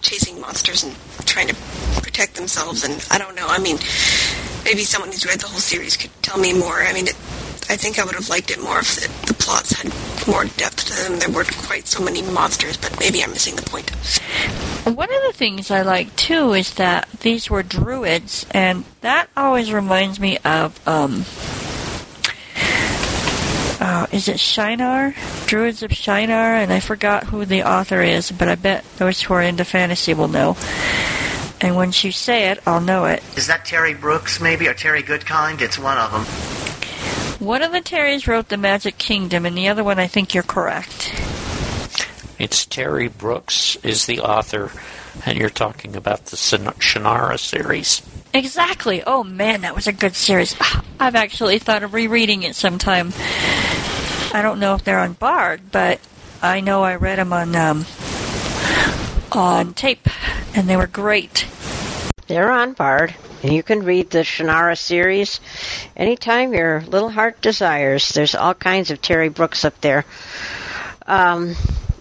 chasing 0.00 0.40
monsters 0.40 0.84
and 0.84 0.94
trying 1.26 1.48
to 1.48 1.56
protect 2.02 2.34
themselves. 2.34 2.84
And 2.84 3.04
I 3.10 3.18
don't 3.18 3.34
know. 3.36 3.46
I 3.48 3.58
mean, 3.58 3.78
maybe 4.64 4.82
someone 4.82 5.10
who's 5.10 5.26
read 5.26 5.40
the 5.40 5.48
whole 5.48 5.60
series 5.60 5.96
could 5.96 6.10
tell 6.22 6.38
me 6.38 6.52
more. 6.52 6.82
I 6.82 6.92
mean, 6.92 7.08
it, 7.08 7.16
I 7.68 7.76
think 7.76 7.98
I 7.98 8.04
would 8.04 8.14
have 8.14 8.28
liked 8.28 8.50
it 8.50 8.62
more 8.62 8.78
if 8.78 8.94
the, 8.96 9.26
the 9.26 9.34
plots 9.34 9.72
had 9.72 9.92
more 10.28 10.44
depth 10.44 10.86
to 10.86 10.94
them. 11.02 11.18
There 11.18 11.30
weren't 11.30 11.52
quite 11.58 11.86
so 11.86 12.02
many 12.02 12.22
monsters, 12.22 12.76
but 12.76 12.98
maybe 13.00 13.22
I'm 13.22 13.30
missing 13.30 13.56
the 13.56 13.62
point. 13.62 13.90
One 14.86 15.12
of 15.12 15.22
the 15.26 15.32
things 15.34 15.70
I 15.70 15.82
like 15.82 16.14
too 16.14 16.52
is 16.52 16.74
that 16.74 17.08
these 17.20 17.50
were 17.50 17.64
druids, 17.64 18.46
and 18.52 18.84
that 19.00 19.28
always 19.36 19.72
reminds 19.72 20.20
me 20.20 20.38
of 20.38 20.80
um, 20.86 21.24
uh, 23.96 24.06
is 24.12 24.28
it 24.28 24.38
Shinar? 24.38 25.14
Druids 25.46 25.82
of 25.82 25.90
Shinar, 25.90 26.56
and 26.56 26.70
I 26.70 26.80
forgot 26.80 27.24
who 27.24 27.46
the 27.46 27.62
author 27.62 28.02
is, 28.02 28.30
but 28.30 28.46
I 28.46 28.54
bet 28.54 28.84
those 28.98 29.22
who 29.22 29.32
are 29.32 29.40
into 29.40 29.64
fantasy 29.64 30.12
will 30.12 30.28
know. 30.28 30.54
And 31.62 31.74
once 31.74 32.04
you 32.04 32.12
say 32.12 32.50
it, 32.50 32.60
I'll 32.66 32.82
know 32.82 33.06
it. 33.06 33.22
Is 33.38 33.46
that 33.46 33.64
Terry 33.64 33.94
Brooks, 33.94 34.38
maybe, 34.38 34.68
or 34.68 34.74
Terry 34.74 35.02
Goodkind? 35.02 35.62
It's 35.62 35.78
one 35.78 35.96
of 35.96 36.12
them. 36.12 36.24
One 37.46 37.62
of 37.62 37.72
the 37.72 37.80
Terrys 37.80 38.26
wrote 38.26 38.48
The 38.48 38.58
Magic 38.58 38.98
Kingdom, 38.98 39.46
and 39.46 39.56
the 39.56 39.68
other 39.68 39.82
one, 39.82 39.98
I 39.98 40.08
think 40.08 40.34
you're 40.34 40.42
correct. 40.42 41.14
It's 42.38 42.66
Terry 42.66 43.08
Brooks 43.08 43.76
is 43.76 44.04
the 44.04 44.20
author, 44.20 44.70
and 45.24 45.38
you're 45.38 45.50
talking 45.50 45.96
about 45.96 46.26
the 46.26 46.36
Shannara 46.36 47.38
series. 47.38 48.02
Exactly. 48.34 49.02
Oh 49.06 49.24
man, 49.24 49.62
that 49.62 49.74
was 49.74 49.86
a 49.86 49.92
good 49.92 50.14
series. 50.14 50.54
I've 51.00 51.14
actually 51.14 51.58
thought 51.58 51.82
of 51.82 51.94
rereading 51.94 52.42
it 52.42 52.54
sometime. 52.54 53.12
I 54.32 54.42
don't 54.42 54.60
know 54.60 54.74
if 54.74 54.84
they're 54.84 54.98
on 54.98 55.14
Bard, 55.14 55.70
but 55.72 56.00
I 56.42 56.60
know 56.60 56.82
I 56.82 56.96
read 56.96 57.18
them 57.18 57.32
on 57.32 57.56
um, 57.56 57.86
on 59.32 59.74
tape, 59.74 60.08
and 60.54 60.68
they 60.68 60.76
were 60.76 60.86
great. 60.86 61.46
They're 62.26 62.50
on 62.50 62.72
Bard, 62.72 63.14
and 63.42 63.52
you 63.52 63.62
can 63.62 63.84
read 63.84 64.10
the 64.10 64.18
Shannara 64.18 64.76
series 64.76 65.40
anytime 65.96 66.52
your 66.52 66.82
little 66.82 67.10
heart 67.10 67.40
desires. 67.40 68.10
There's 68.10 68.34
all 68.34 68.54
kinds 68.54 68.90
of 68.90 69.00
Terry 69.00 69.28
Brooks 69.28 69.64
up 69.64 69.80
there. 69.80 70.04
Um, 71.06 71.54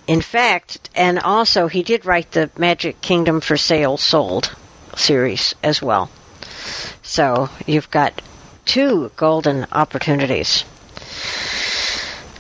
in 0.08 0.22
fact, 0.22 0.90
and 0.96 1.20
also 1.20 1.68
he 1.68 1.84
did 1.84 2.06
write 2.06 2.32
the 2.32 2.50
Magic 2.58 3.02
Kingdom 3.02 3.42
for 3.42 3.58
Sale 3.58 3.98
Sold 3.98 4.54
series 4.96 5.56
as 5.64 5.82
well. 5.82 6.10
So 7.02 7.50
you've 7.66 7.92
got 7.92 8.22
two 8.66 9.12
golden 9.16 9.66
opportunities. 9.72 10.64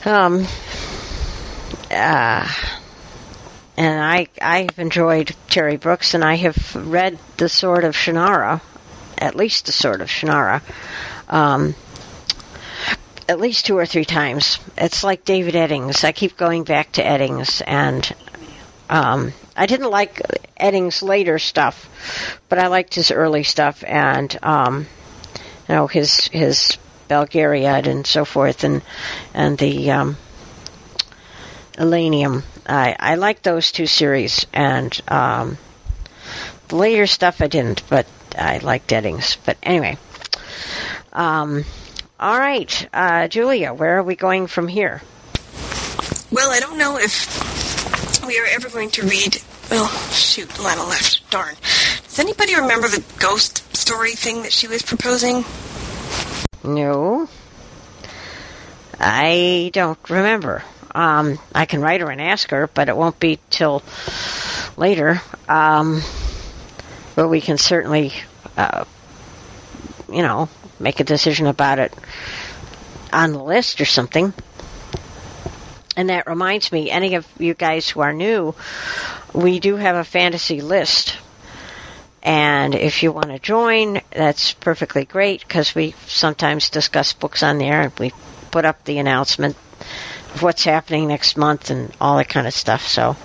Um, 0.05 0.45
uh, 1.91 2.47
and 3.77 4.03
I 4.03 4.27
I've 4.41 4.77
enjoyed 4.79 5.35
Terry 5.49 5.77
Brooks, 5.77 6.13
and 6.13 6.23
I 6.23 6.35
have 6.35 6.75
read 6.75 7.17
the 7.37 7.49
Sword 7.49 7.83
of 7.83 7.95
Shannara, 7.95 8.61
at 9.17 9.35
least 9.35 9.65
the 9.65 9.71
Sword 9.71 10.01
of 10.01 10.07
Shannara, 10.07 10.61
um, 11.29 11.75
at 13.27 13.39
least 13.39 13.65
two 13.65 13.77
or 13.77 13.85
three 13.85 14.05
times. 14.05 14.59
It's 14.77 15.03
like 15.03 15.25
David 15.25 15.55
Eddings. 15.55 16.03
I 16.03 16.11
keep 16.11 16.37
going 16.37 16.63
back 16.63 16.93
to 16.93 17.03
Eddings, 17.03 17.61
and 17.65 18.13
um, 18.89 19.33
I 19.55 19.65
didn't 19.65 19.89
like 19.89 20.21
Eddings' 20.59 21.01
later 21.01 21.39
stuff, 21.39 22.39
but 22.49 22.59
I 22.59 22.67
liked 22.67 22.95
his 22.95 23.11
early 23.11 23.43
stuff, 23.43 23.83
and 23.85 24.37
um, 24.43 24.87
you 25.67 25.75
know 25.75 25.87
his 25.87 26.27
his 26.27 26.77
Belgariad 27.09 27.87
and 27.87 28.05
so 28.05 28.25
forth, 28.25 28.63
and 28.63 28.81
and 29.33 29.57
the 29.57 29.91
um, 29.91 30.17
Elenium. 31.73 32.43
I 32.67 32.95
I 32.99 33.15
like 33.15 33.41
those 33.41 33.71
two 33.71 33.87
series, 33.87 34.45
and 34.53 34.99
um, 35.07 35.57
the 36.67 36.75
later 36.75 37.07
stuff 37.07 37.41
I 37.41 37.47
didn't, 37.47 37.83
but 37.89 38.05
I 38.37 38.59
liked 38.59 38.89
Eddings. 38.89 39.37
But 39.43 39.57
anyway, 39.63 39.97
um, 41.13 41.65
all 42.19 42.39
right, 42.39 42.89
uh, 42.93 43.27
Julia, 43.27 43.73
where 43.73 43.97
are 43.97 44.03
we 44.03 44.15
going 44.15 44.47
from 44.47 44.67
here? 44.67 45.01
Well, 46.31 46.51
I 46.51 46.59
don't 46.59 46.77
know 46.77 46.97
if 46.97 48.25
we 48.25 48.39
are 48.39 48.45
ever 48.45 48.69
going 48.69 48.89
to 48.91 49.03
read. 49.03 49.41
Well, 49.69 49.87
shoot, 50.11 50.59
Lana 50.59 50.83
left. 50.83 51.29
Darn. 51.29 51.55
Does 52.03 52.19
anybody 52.19 52.55
remember 52.55 52.87
the 52.87 53.03
ghost 53.19 53.75
story 53.75 54.11
thing 54.11 54.43
that 54.43 54.53
she 54.53 54.67
was 54.67 54.81
proposing? 54.81 55.43
No, 56.63 57.29
I 58.99 59.69
don't 59.73 60.09
remember. 60.09 60.63
Um, 60.93 61.37
I 61.53 61.65
can 61.65 61.81
write 61.81 62.01
her 62.01 62.09
and 62.09 62.21
ask 62.21 62.49
her, 62.51 62.67
but 62.67 62.87
it 62.89 62.95
won't 62.95 63.19
be 63.19 63.39
till 63.49 63.83
later. 64.77 65.21
Um, 65.49 66.01
but 67.15 67.27
we 67.27 67.41
can 67.41 67.57
certainly, 67.57 68.13
uh, 68.55 68.85
you 70.09 70.21
know, 70.21 70.49
make 70.79 70.99
a 70.99 71.03
decision 71.03 71.47
about 71.47 71.79
it 71.79 71.93
on 73.11 73.31
the 73.31 73.43
list 73.43 73.81
or 73.81 73.85
something. 73.85 74.33
And 75.97 76.09
that 76.09 76.27
reminds 76.27 76.71
me, 76.71 76.91
any 76.91 77.15
of 77.15 77.25
you 77.39 77.53
guys 77.53 77.87
who 77.87 78.01
are 78.01 78.13
new, 78.13 78.53
we 79.33 79.59
do 79.59 79.77
have 79.77 79.95
a 79.95 80.03
fantasy 80.03 80.61
list. 80.61 81.17
And 82.21 82.75
if 82.75 83.03
you 83.03 83.11
want 83.11 83.27
to 83.27 83.39
join, 83.39 84.01
that's 84.11 84.53
perfectly 84.53 85.05
great 85.05 85.41
because 85.47 85.75
we 85.75 85.93
sometimes 86.07 86.69
discuss 86.69 87.13
books 87.13 87.43
on 87.43 87.59
there 87.59 87.81
and 87.81 87.99
we 87.99 88.11
put 88.51 88.65
up 88.65 88.83
the 88.83 88.97
announcement 88.97 89.55
of 90.33 90.41
what's 90.41 90.63
happening 90.63 91.07
next 91.07 91.37
month 91.37 91.69
and 91.69 91.95
all 92.01 92.17
that 92.17 92.27
kind 92.27 92.47
of 92.47 92.53
stuff. 92.53 92.87
So, 92.87 93.15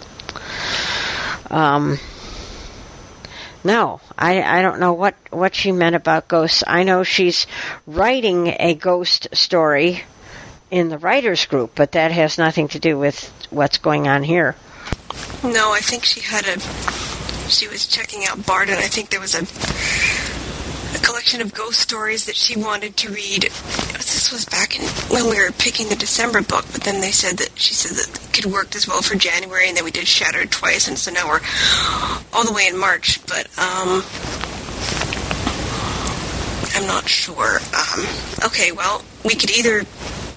um, 1.51 1.99
no, 3.65 4.01
I, 4.17 4.43
I 4.43 4.63
don't 4.63 4.81
know 4.81 4.93
what, 4.93 5.15
what 5.31 5.55
she 5.55 5.73
meant 5.73 5.97
about 5.97 6.29
ghosts. 6.29 6.65
I 6.67 6.83
know 6.83 7.03
she's 7.03 7.47
writing 7.87 8.49
a 8.59 8.75
ghost 8.75 9.29
story 9.33 10.03
in 10.71 10.89
the 10.89 10.99
writers 10.99 11.47
group, 11.47 11.73
but 11.75 11.93
that 11.93 12.13
has 12.13 12.39
nothing 12.39 12.69
to 12.69 12.79
do 12.79 12.99
with 12.99 13.33
what's 13.51 13.79
going 13.79 14.09
on 14.09 14.23
here. 14.23 14.55
No, 15.43 15.73
I 15.73 15.81
think 15.81 16.05
she 16.05 16.21
had 16.21 16.47
a. 16.47 16.61
She 17.51 17.67
was 17.67 17.87
checking 17.87 18.25
out 18.27 18.47
Bard, 18.47 18.69
and 18.69 18.79
I 18.79 18.87
think 18.87 19.11
there 19.11 19.21
was 19.21 19.35
a, 19.35 19.41
a 20.95 20.99
collection 20.99 21.41
of 21.41 21.55
ghost 21.55 21.81
stories 21.81 22.27
that 22.27 22.37
she 22.37 22.57
wanted 22.57 22.97
to 22.99 23.11
read. 23.11 23.43
This 23.43 24.33
was 24.33 24.45
back 24.45 24.79
in 24.79 24.85
when 25.09 25.31
we 25.31 25.39
were 25.43 25.53
picking 25.53 25.89
the 25.89 25.97
December 25.97 26.43
book, 26.43 26.65
but 26.73 26.83
then 26.83 27.01
they 27.01 27.11
said 27.13 27.39
that 27.39 27.51
she 27.59 27.75
said 27.75 27.97
that 27.97 28.25
it 28.25 28.33
could 28.33 28.47
work 28.53 28.75
as 28.75 28.87
well 28.89 29.03
for 29.03 29.17
January, 29.17 29.69
and 29.69 29.77
then 29.77 29.85
we 29.85 29.91
did 29.91 30.07
Shattered 30.07 30.51
twice, 30.51 30.89
and 30.89 30.99
so 30.99 31.11
now 31.11 31.29
we're 31.29 31.41
all 32.33 32.45
the 32.45 32.53
way 32.53 32.67
in 32.67 32.79
March. 32.79 33.25
But 33.27 33.47
um, 33.59 34.03
I'm 36.75 36.87
not 36.87 37.09
sure. 37.09 37.61
Um, 37.77 38.07
okay, 38.45 38.73
well, 38.73 39.05
we 39.25 39.35
could 39.35 39.51
either 39.51 39.83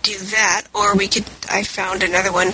do 0.02 0.18
that, 0.18 0.64
or 0.74 0.96
we 0.96 1.08
could. 1.08 1.26
I 1.50 1.64
found 1.64 2.04
another 2.04 2.32
one 2.32 2.54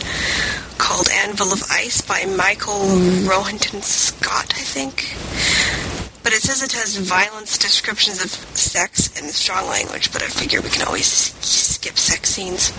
called 0.78 1.10
Anvil 1.12 1.52
of 1.52 1.64
Ice 1.72 2.02
by 2.02 2.26
Michael 2.26 2.86
Rohinton 3.28 3.82
Scott, 3.84 4.54
I 4.56 4.62
think. 4.62 5.99
But 6.24 6.34
it 6.34 6.42
says 6.42 6.62
it 6.62 6.74
has 6.74 6.98
violence 6.98 7.58
descriptions 7.58 8.24
of 8.24 8.30
sex 8.30 9.20
and 9.20 9.30
strong 9.32 9.68
language, 9.68 10.12
but 10.12 10.22
I 10.22 10.28
figure 10.28 10.62
we 10.62 10.70
can 10.70 10.86
always 10.86 11.08
skip 11.08 11.98
sex 11.98 12.30
scenes. 12.30 12.72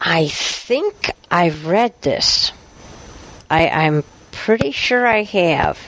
I 0.00 0.28
think 0.28 1.10
I've 1.30 1.66
read 1.66 2.00
this. 2.02 2.52
I, 3.50 3.68
I'm 3.68 4.04
pretty 4.32 4.72
sure 4.72 5.06
I 5.06 5.22
have. 5.24 5.78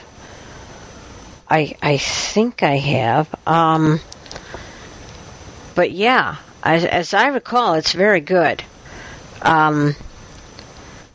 I 1.49 1.75
I 1.81 1.97
think 1.97 2.63
I 2.63 2.77
have. 2.77 3.33
Um, 3.47 3.99
but 5.75 5.91
yeah, 5.91 6.37
as, 6.63 6.85
as 6.85 7.13
I 7.13 7.27
recall, 7.27 7.73
it's 7.73 7.93
very 7.93 8.21
good. 8.21 8.63
Um, 9.41 9.95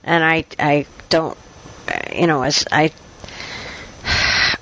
and 0.04 0.24
I 0.24 0.44
I 0.58 0.86
don't, 1.08 1.36
you 2.12 2.26
know, 2.26 2.42
as 2.42 2.66
I 2.70 2.92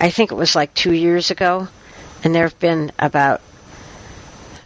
I 0.01 0.11
think 0.11 0.33
it 0.33 0.35
was 0.35 0.55
like 0.55 0.75
two 0.75 0.93
years 0.93 1.31
ago, 1.31 1.69
and 2.23 2.35
there 2.35 2.45
have 2.45 2.59
been 2.59 2.93
about 2.99 3.41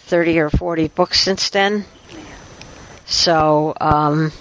thirty 0.01 0.38
or 0.38 0.51
forty 0.51 0.88
books 0.88 1.21
since 1.21 1.51
then. 1.51 1.85
So 3.07 3.75
um, 3.81 4.33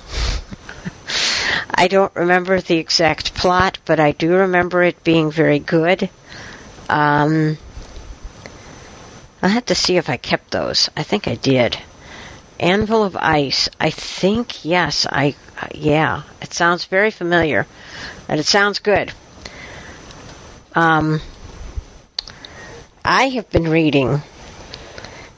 I 1.74 1.88
don't 1.88 2.14
remember 2.16 2.60
the 2.60 2.78
exact 2.78 3.34
plot, 3.34 3.80
but 3.86 4.00
I 4.00 4.12
do 4.12 4.34
remember 4.34 4.84
it 4.84 5.04
being 5.04 5.32
very 5.32 5.60
good. 5.60 6.10
Um, 6.90 7.58
I'll 9.42 9.50
have 9.50 9.66
to 9.68 9.76
see 9.76 9.98
if 9.98 10.10
I 10.10 10.18
kept 10.18 10.52
those. 10.52 10.90
I 10.98 11.04
think 11.04 11.28
I 11.28 11.36
did. 11.36 11.78
Anvil 12.60 13.04
of 13.04 13.16
Ice. 13.16 13.70
I 13.80 13.90
think 13.90 14.66
yes. 14.66 15.06
I 15.10 15.36
yeah. 15.74 16.24
It 16.42 16.54
sounds 16.54 16.86
very 16.86 17.12
familiar, 17.12 17.66
and 18.28 18.40
it 18.40 18.46
sounds 18.46 18.80
good. 18.80 19.14
Um, 20.76 21.20
I 23.04 23.30
have 23.30 23.50
been 23.50 23.70
reading, 23.70 24.22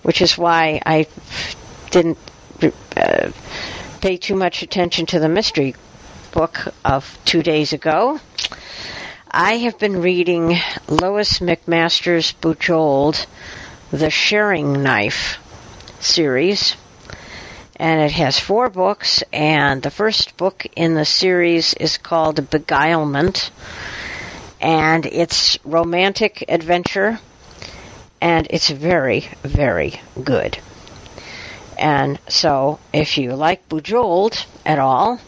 which 0.04 0.22
is 0.22 0.38
why 0.38 0.82
I 0.86 1.08
didn't 1.90 2.18
uh, 2.98 3.32
pay 4.02 4.18
too 4.18 4.36
much 4.36 4.62
attention 4.62 5.06
to 5.08 5.20
the 5.20 5.30
mystery 5.30 5.76
book 6.34 6.74
of 6.84 7.18
two 7.24 7.44
days 7.44 7.72
ago. 7.72 8.20
I 9.30 9.60
have 9.60 9.80
been 9.80 10.02
reading 10.02 10.58
Lois 10.90 11.40
McMaster's 11.40 12.34
Bujold, 12.34 13.26
The 13.92 14.10
Sharing 14.10 14.84
Knife 14.84 15.40
series. 16.02 16.76
And 17.78 18.02
it 18.02 18.12
has 18.12 18.38
four 18.38 18.70
books, 18.70 19.24
and 19.32 19.82
the 19.82 19.90
first 19.90 20.36
book 20.38 20.68
in 20.76 20.94
the 20.94 21.06
series 21.06 21.74
is 21.74 21.98
called 21.98 22.36
Beguilement. 22.50 23.50
And 24.62 25.06
it's 25.06 25.58
romantic 25.66 26.46
adventure, 26.48 27.20
and 28.22 28.48
it's 28.50 28.70
very, 28.70 29.28
very 29.44 30.00
good. 30.24 30.60
And 31.78 32.20
so, 32.30 32.80
if 32.94 33.18
you 33.18 33.34
like 33.34 33.68
Bujold 33.68 34.46
at 34.66 34.78
all, 34.78 35.20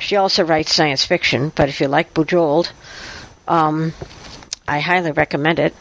she 0.00 0.16
also 0.16 0.44
writes 0.44 0.74
science 0.74 1.04
fiction, 1.04 1.52
but 1.54 1.68
if 1.68 1.80
you 1.80 1.86
like 1.86 2.12
Bujold, 2.12 2.72
um, 3.46 3.92
I 4.66 4.80
highly 4.80 5.12
recommend 5.12 5.60
it. 5.60 5.74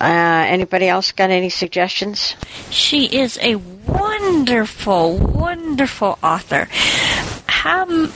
Uh, 0.00 0.44
anybody 0.48 0.88
else 0.88 1.12
got 1.12 1.30
any 1.30 1.48
suggestions? 1.48 2.36
She 2.70 3.06
is 3.06 3.38
a 3.40 3.56
wonderful, 3.56 5.16
wonderful 5.16 6.18
author. 6.22 6.68
How, 7.46 8.06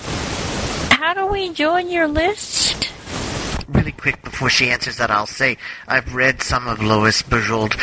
how 0.90 1.14
do 1.14 1.26
we 1.26 1.52
join 1.52 1.90
your 1.90 2.06
list? 2.06 2.69
Really 3.72 3.92
quick 3.92 4.20
before 4.22 4.50
she 4.50 4.68
answers 4.70 4.96
that, 4.96 5.10
I'll 5.10 5.26
say 5.26 5.56
I've 5.86 6.14
read 6.14 6.42
some 6.42 6.66
of 6.66 6.82
Lois 6.82 7.22
Bujold 7.22 7.74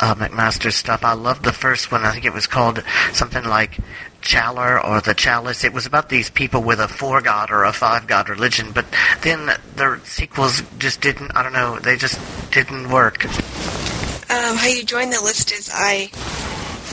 uh, 0.00 0.14
McMaster's 0.14 0.74
stuff. 0.74 1.02
I 1.02 1.14
loved 1.14 1.44
the 1.44 1.52
first 1.52 1.90
one. 1.90 2.04
I 2.04 2.12
think 2.12 2.26
it 2.26 2.34
was 2.34 2.46
called 2.46 2.84
something 3.12 3.44
like 3.44 3.78
Challer 4.20 4.84
or 4.84 5.00
the 5.00 5.14
Chalice. 5.14 5.64
It 5.64 5.72
was 5.72 5.86
about 5.86 6.08
these 6.08 6.28
people 6.28 6.62
with 6.62 6.78
a 6.78 6.88
four 6.88 7.20
god 7.22 7.50
or 7.50 7.64
a 7.64 7.72
five 7.72 8.06
god 8.06 8.28
religion, 8.28 8.72
but 8.72 8.84
then 9.22 9.46
the 9.76 10.00
sequels 10.04 10.62
just 10.78 11.00
didn't. 11.00 11.34
I 11.34 11.42
don't 11.42 11.54
know. 11.54 11.78
They 11.78 11.96
just 11.96 12.20
didn't 12.50 12.90
work. 12.90 13.24
Um, 13.24 14.56
how 14.56 14.68
you 14.68 14.84
join 14.84 15.10
the 15.10 15.20
list 15.22 15.52
is 15.52 15.70
I 15.72 16.10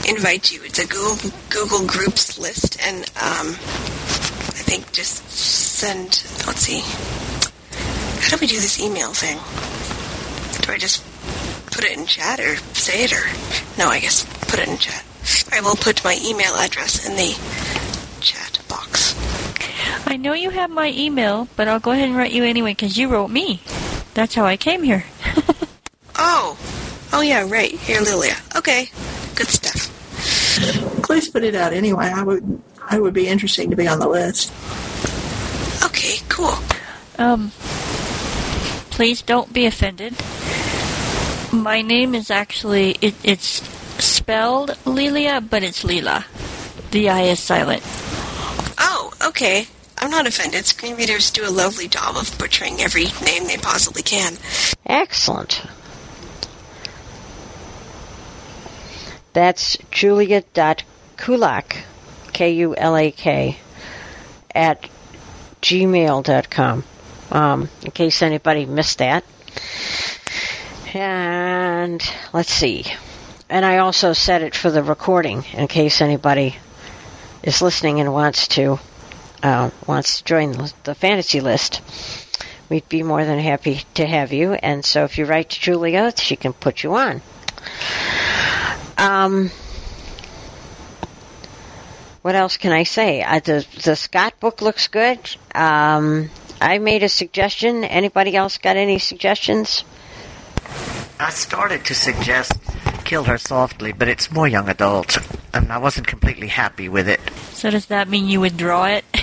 invite 0.08 0.50
you. 0.50 0.62
It's 0.64 0.78
a 0.78 0.86
Google 0.86 1.30
Google 1.50 1.86
Groups 1.86 2.38
list, 2.38 2.80
and 2.82 3.04
um, 3.16 3.48
I 3.50 4.62
think 4.64 4.90
just 4.92 5.28
send. 5.30 6.24
Let's 6.46 6.60
see. 6.60 7.27
How 8.20 8.36
do 8.36 8.40
we 8.40 8.46
do 8.46 8.56
this 8.56 8.80
email 8.80 9.12
thing? 9.12 9.38
Do 10.62 10.72
I 10.72 10.78
just 10.78 11.04
put 11.72 11.84
it 11.84 11.96
in 11.96 12.06
chat 12.06 12.40
or 12.40 12.56
say 12.74 13.04
it 13.04 13.12
or 13.12 13.24
no? 13.78 13.88
I 13.88 14.00
guess 14.00 14.24
put 14.48 14.58
it 14.60 14.68
in 14.68 14.78
chat. 14.78 15.04
I 15.52 15.60
will 15.60 15.76
put 15.76 16.04
my 16.04 16.18
email 16.24 16.54
address 16.54 17.06
in 17.06 17.16
the 17.16 17.34
chat 18.20 18.58
box. 18.68 19.14
I 20.06 20.16
know 20.16 20.32
you 20.32 20.50
have 20.50 20.70
my 20.70 20.90
email, 20.90 21.48
but 21.56 21.68
I'll 21.68 21.80
go 21.80 21.92
ahead 21.92 22.08
and 22.08 22.16
write 22.16 22.32
you 22.32 22.44
anyway 22.44 22.72
because 22.72 22.96
you 22.96 23.08
wrote 23.08 23.30
me. 23.30 23.60
That's 24.14 24.34
how 24.34 24.44
I 24.44 24.56
came 24.56 24.82
here. 24.82 25.04
Oh, 26.20 26.58
oh 27.12 27.20
yeah, 27.20 27.48
right 27.48 27.70
here, 27.70 28.00
Lilia. 28.00 28.34
Okay, 28.56 28.90
good 29.36 29.46
stuff. 29.46 29.86
Please 31.04 31.28
put 31.28 31.44
it 31.44 31.54
out 31.54 31.72
anyway. 31.72 32.10
I 32.12 32.24
would. 32.24 32.60
I 32.90 32.98
would 32.98 33.14
be 33.14 33.28
interesting 33.28 33.70
to 33.70 33.76
be 33.76 33.86
on 33.86 34.00
the 34.00 34.08
list. 34.08 34.50
Okay, 35.84 36.16
cool. 36.28 36.54
Um, 37.18 37.52
please 38.98 39.22
don't 39.22 39.52
be 39.52 39.64
offended. 39.64 40.12
My 41.52 41.82
name 41.82 42.16
is 42.16 42.32
actually 42.32 42.96
it, 43.00 43.14
it's 43.22 43.62
spelled 44.04 44.76
Lilia, 44.84 45.40
but 45.40 45.62
it's 45.62 45.84
Leela. 45.84 46.24
The 46.90 47.08
I 47.08 47.20
is 47.20 47.38
silent. 47.38 47.84
Oh, 48.76 49.12
okay. 49.28 49.68
I'm 49.98 50.10
not 50.10 50.26
offended. 50.26 50.66
Screen 50.66 50.96
readers 50.96 51.30
do 51.30 51.48
a 51.48 51.48
lovely 51.48 51.86
job 51.86 52.16
of 52.16 52.36
butchering 52.40 52.80
every 52.80 53.04
name 53.24 53.46
they 53.46 53.56
possibly 53.56 54.02
can. 54.02 54.32
Excellent. 54.84 55.62
That's 59.32 59.76
julia.kulak, 59.92 61.84
K-U-L-A-K, 62.32 63.60
at 64.56 64.90
gmail.com, 65.62 66.84
um, 67.30 67.68
in 67.82 67.90
case 67.90 68.22
anybody 68.22 68.66
missed 68.66 68.98
that. 68.98 69.24
And 70.94 72.02
let's 72.32 72.52
see. 72.52 72.84
And 73.50 73.64
I 73.64 73.78
also 73.78 74.12
set 74.12 74.42
it 74.42 74.54
for 74.54 74.70
the 74.70 74.82
recording 74.82 75.44
in 75.52 75.68
case 75.68 76.00
anybody 76.00 76.56
is 77.42 77.62
listening 77.62 78.00
and 78.00 78.12
wants 78.12 78.48
to 78.48 78.78
uh, 79.42 79.70
wants 79.86 80.18
to 80.18 80.24
join 80.24 80.52
the 80.84 80.94
fantasy 80.94 81.40
list. 81.40 81.80
We'd 82.68 82.88
be 82.88 83.02
more 83.02 83.24
than 83.24 83.38
happy 83.38 83.82
to 83.94 84.06
have 84.06 84.32
you. 84.32 84.52
And 84.52 84.84
so 84.84 85.04
if 85.04 85.16
you 85.16 85.24
write 85.24 85.50
to 85.50 85.60
Julia, 85.60 86.12
she 86.16 86.36
can 86.36 86.52
put 86.52 86.82
you 86.82 86.94
on. 86.94 87.22
Um, 88.98 89.50
what 92.22 92.34
else 92.34 92.56
can 92.56 92.72
I 92.72 92.82
say? 92.82 93.22
Uh, 93.22 93.40
the 93.40 93.66
the 93.84 93.96
Scott 93.96 94.38
book 94.40 94.60
looks 94.60 94.88
good. 94.88 95.18
Um, 95.54 96.30
I 96.60 96.78
made 96.78 97.02
a 97.02 97.08
suggestion. 97.08 97.84
Anybody 97.84 98.36
else 98.36 98.58
got 98.58 98.76
any 98.76 98.98
suggestions? 98.98 99.84
I 101.20 101.30
started 101.30 101.84
to 101.86 101.94
suggest 101.94 102.52
Kill 103.04 103.24
Her 103.24 103.38
Softly, 103.38 103.92
but 103.92 104.08
it's 104.08 104.30
more 104.30 104.46
young 104.46 104.68
adult, 104.68 105.18
and 105.52 105.72
I 105.72 105.78
wasn't 105.78 106.06
completely 106.06 106.48
happy 106.48 106.88
with 106.88 107.08
it. 107.08 107.20
So 107.52 107.70
does 107.70 107.86
that 107.86 108.08
mean 108.08 108.28
you 108.28 108.40
withdraw 108.40 108.84
it? 108.86 109.04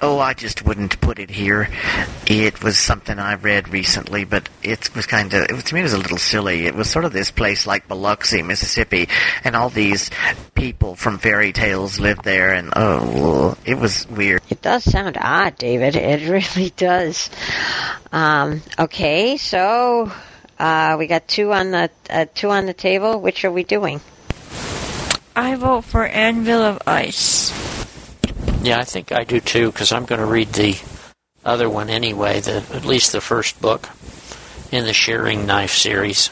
Oh, 0.00 0.18
I 0.18 0.34
just 0.34 0.64
wouldn't 0.64 1.00
put 1.00 1.18
it 1.18 1.30
here. 1.30 1.68
It 2.26 2.62
was 2.62 2.78
something 2.78 3.18
I 3.18 3.34
read 3.34 3.68
recently, 3.68 4.24
but 4.24 4.48
it 4.62 4.94
was 4.94 5.06
kind 5.06 5.32
of, 5.32 5.42
it 5.44 5.52
was, 5.52 5.64
to 5.64 5.74
me, 5.74 5.80
it 5.80 5.84
was 5.84 5.92
a 5.92 5.98
little 5.98 6.18
silly. 6.18 6.66
It 6.66 6.74
was 6.74 6.90
sort 6.90 7.04
of 7.04 7.12
this 7.12 7.30
place 7.30 7.66
like 7.66 7.88
Biloxi, 7.88 8.42
Mississippi, 8.42 9.08
and 9.44 9.54
all 9.56 9.70
these 9.70 10.10
people 10.54 10.96
from 10.96 11.18
fairy 11.18 11.52
tales 11.52 12.00
lived 12.00 12.24
there, 12.24 12.52
and 12.52 12.72
oh, 12.76 13.56
it 13.64 13.74
was 13.78 14.08
weird. 14.08 14.42
It 14.50 14.62
does 14.62 14.84
sound 14.84 15.16
odd, 15.20 15.56
David. 15.58 15.96
It 15.96 16.28
really 16.56 16.70
does. 16.70 17.30
Um, 18.12 18.62
okay, 18.78 19.36
so 19.36 20.12
uh, 20.58 20.96
we 20.98 21.06
got 21.06 21.26
two 21.26 21.52
on 21.52 21.70
the 21.70 21.90
uh, 22.10 22.26
two 22.34 22.50
on 22.50 22.66
the 22.66 22.74
table. 22.74 23.20
Which 23.20 23.44
are 23.44 23.52
we 23.52 23.64
doing? 23.64 24.00
I 25.34 25.54
vote 25.56 25.84
for 25.84 26.04
Anvil 26.04 26.60
of 26.60 26.82
Ice. 26.86 27.81
Yeah, 28.62 28.78
I 28.78 28.84
think 28.84 29.10
I 29.10 29.24
do 29.24 29.40
too, 29.40 29.72
because 29.72 29.90
I'm 29.90 30.04
going 30.04 30.20
to 30.20 30.26
read 30.26 30.52
the 30.52 30.80
other 31.44 31.68
one 31.68 31.90
anyway, 31.90 32.38
the 32.38 32.64
at 32.72 32.84
least 32.84 33.10
the 33.10 33.20
first 33.20 33.60
book 33.60 33.88
in 34.70 34.84
the 34.84 34.92
Sharing 34.92 35.46
Knife 35.46 35.72
series. 35.72 36.30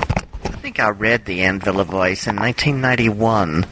I 0.00 0.60
think 0.60 0.80
I 0.80 0.88
read 0.88 1.26
The 1.26 1.42
Anvil 1.42 1.78
of 1.78 1.94
Ice 1.94 2.26
in 2.26 2.34
1991. 2.34 3.66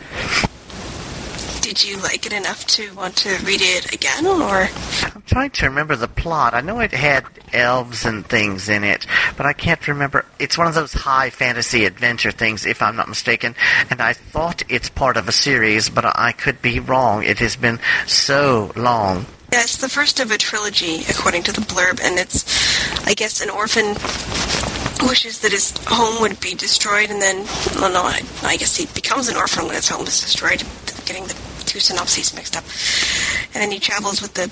Did 1.77 1.89
you 1.91 1.99
like 1.99 2.25
it 2.25 2.33
enough 2.33 2.67
to 2.69 2.91
want 2.95 3.17
to 3.17 3.37
read 3.45 3.61
it 3.61 3.93
again, 3.93 4.25
or 4.27 4.71
I'm 5.15 5.23
trying 5.27 5.51
to 5.51 5.67
remember 5.67 5.95
the 5.95 6.09
plot. 6.09 6.55
I 6.55 6.63
know 6.63 6.81
it 6.81 6.93
had 6.93 7.27
elves 7.53 8.07
and 8.07 8.25
things 8.27 8.71
in 8.71 8.83
it, 8.83 9.07
but 9.37 9.45
I 9.45 9.53
can't 9.53 9.87
remember. 9.87 10.25
It's 10.39 10.57
one 10.57 10.69
of 10.69 10.75
those 10.75 10.95
high 10.95 11.29
fantasy 11.29 11.85
adventure 11.85 12.31
things, 12.31 12.65
if 12.65 12.81
I'm 12.81 12.97
not 12.97 13.11
mistaken, 13.11 13.55
and 13.91 14.01
I 14.01 14.15
thought 14.15 14.63
it's 14.71 14.89
part 14.89 15.19
of 15.19 15.29
a 15.29 15.33
series, 15.33 15.91
but 15.91 16.07
I 16.07 16.33
could 16.33 16.63
be 16.63 16.81
wrong. 16.81 17.25
It 17.25 17.41
has 17.41 17.57
been 17.57 17.79
so 18.07 18.73
long 18.75 19.27
Yeah, 19.53 19.61
it's 19.61 19.77
the 19.77 19.91
first 19.91 20.19
of 20.19 20.31
a 20.31 20.39
trilogy, 20.39 21.05
according 21.11 21.43
to 21.43 21.53
the 21.53 21.61
blurb, 21.61 22.01
and 22.03 22.19
it's, 22.19 23.07
I 23.07 23.13
guess, 23.13 23.43
an 23.43 23.51
orphan 23.51 23.89
wishes 25.07 25.41
that 25.41 25.53
his 25.53 25.75
home 25.87 26.23
would 26.23 26.41
be 26.41 26.55
destroyed, 26.55 27.11
and 27.11 27.21
then, 27.21 27.45
well, 27.75 27.93
no, 27.93 28.03
I, 28.03 28.23
I 28.45 28.57
guess 28.57 28.77
he 28.77 28.87
becomes 28.95 29.29
an 29.29 29.37
orphan 29.37 29.67
when 29.67 29.75
his 29.75 29.91
home 29.91 30.07
is 30.07 30.23
destroyed. 30.23 30.63
Getting 31.05 31.25
the 31.25 31.46
two 31.77 31.81
synopses 31.81 32.33
mixed 32.35 32.57
up, 32.57 32.65
and 33.53 33.63
then 33.63 33.71
he 33.71 33.79
travels 33.79 34.23
with 34.23 34.33
the, 34.33 34.45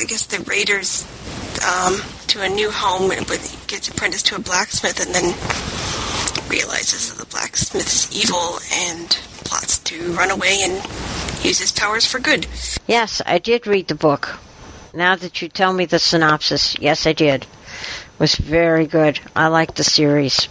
I 0.00 0.06
guess, 0.06 0.24
the 0.24 0.40
raiders 0.44 1.04
um, 1.60 2.00
to 2.28 2.40
a 2.40 2.48
new 2.48 2.70
home, 2.70 3.10
and 3.10 3.26
gets 3.66 3.88
apprenticed 3.88 4.26
to 4.28 4.36
a 4.36 4.38
blacksmith, 4.38 5.04
and 5.04 5.14
then 5.14 5.34
realizes 6.48 7.12
that 7.12 7.22
the 7.22 7.30
blacksmith 7.30 7.86
is 7.86 8.10
evil 8.16 8.58
and 8.72 9.10
plots 9.44 9.78
to 9.80 10.12
run 10.14 10.30
away 10.30 10.60
and 10.62 10.82
use 11.44 11.58
his 11.58 11.72
powers 11.72 12.06
for 12.06 12.18
good. 12.18 12.46
Yes, 12.86 13.20
I 13.26 13.36
did 13.36 13.66
read 13.66 13.88
the 13.88 13.94
book. 13.94 14.38
Now 14.94 15.16
that 15.16 15.42
you 15.42 15.48
tell 15.48 15.74
me 15.74 15.84
the 15.84 15.98
synopsis, 15.98 16.74
yes, 16.78 17.06
I 17.06 17.12
did. 17.12 17.42
It 17.42 18.18
was 18.18 18.34
very 18.34 18.86
good. 18.86 19.20
I 19.36 19.48
liked 19.48 19.76
the 19.76 19.84
series. 19.84 20.48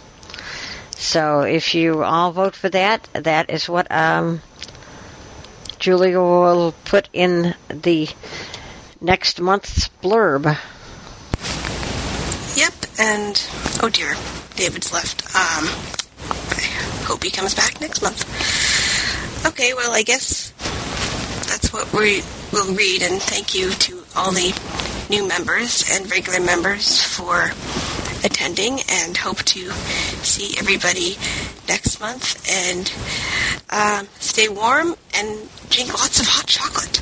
So 0.92 1.40
if 1.40 1.74
you 1.74 2.04
all 2.04 2.30
vote 2.30 2.54
for 2.54 2.68
that, 2.68 3.08
that 3.12 3.50
is 3.50 3.68
what 3.68 3.90
um, 3.90 4.40
Julia 5.80 6.20
will 6.20 6.72
put 6.84 7.08
in 7.14 7.54
the 7.68 8.06
next 9.00 9.40
month's 9.40 9.88
blurb. 10.02 10.44
Yep, 12.54 12.74
and 12.98 13.48
oh 13.82 13.88
dear, 13.88 14.14
David's 14.56 14.92
left. 14.92 15.24
Um, 15.34 15.64
I 16.50 17.04
hope 17.06 17.24
he 17.24 17.30
comes 17.30 17.54
back 17.54 17.80
next 17.80 18.02
month. 18.02 18.26
Okay, 19.46 19.72
well, 19.72 19.92
I 19.92 20.02
guess 20.02 20.50
that's 21.48 21.72
what 21.72 21.90
we 21.94 22.22
will 22.52 22.74
read, 22.74 23.02
and 23.02 23.20
thank 23.22 23.54
you 23.54 23.70
to 23.70 24.02
all 24.14 24.32
the 24.32 24.52
new 25.08 25.26
members 25.26 25.84
and 25.90 26.10
regular 26.10 26.40
members 26.40 27.02
for 27.02 27.52
attending, 28.22 28.80
and 28.90 29.16
hope 29.16 29.38
to 29.44 29.70
see 30.20 30.58
everybody 30.58 31.16
next 31.68 32.00
month. 32.00 32.36
And 32.52 32.92
um, 33.70 34.08
stay 34.18 34.48
warm 34.48 34.94
and 35.14 35.48
drink 35.70 35.92
lots 35.94 36.20
of 36.20 36.26
hot 36.26 36.46
chocolate. 36.46 37.00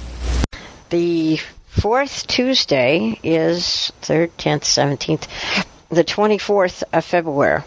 The 0.91 1.41
fourth 1.67 2.27
Tuesday 2.27 3.19
is 3.23 3.93
3rd, 4.03 4.31
10th, 4.39 4.63
17th, 4.63 5.65
the 5.89 6.05
24th 6.05 6.83
of 6.93 7.05
February, 7.05 7.63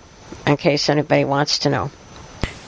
in 0.46 0.58
case 0.58 0.90
anybody 0.90 1.26
wants 1.26 1.60
to 1.60 1.70
know. 1.70 1.92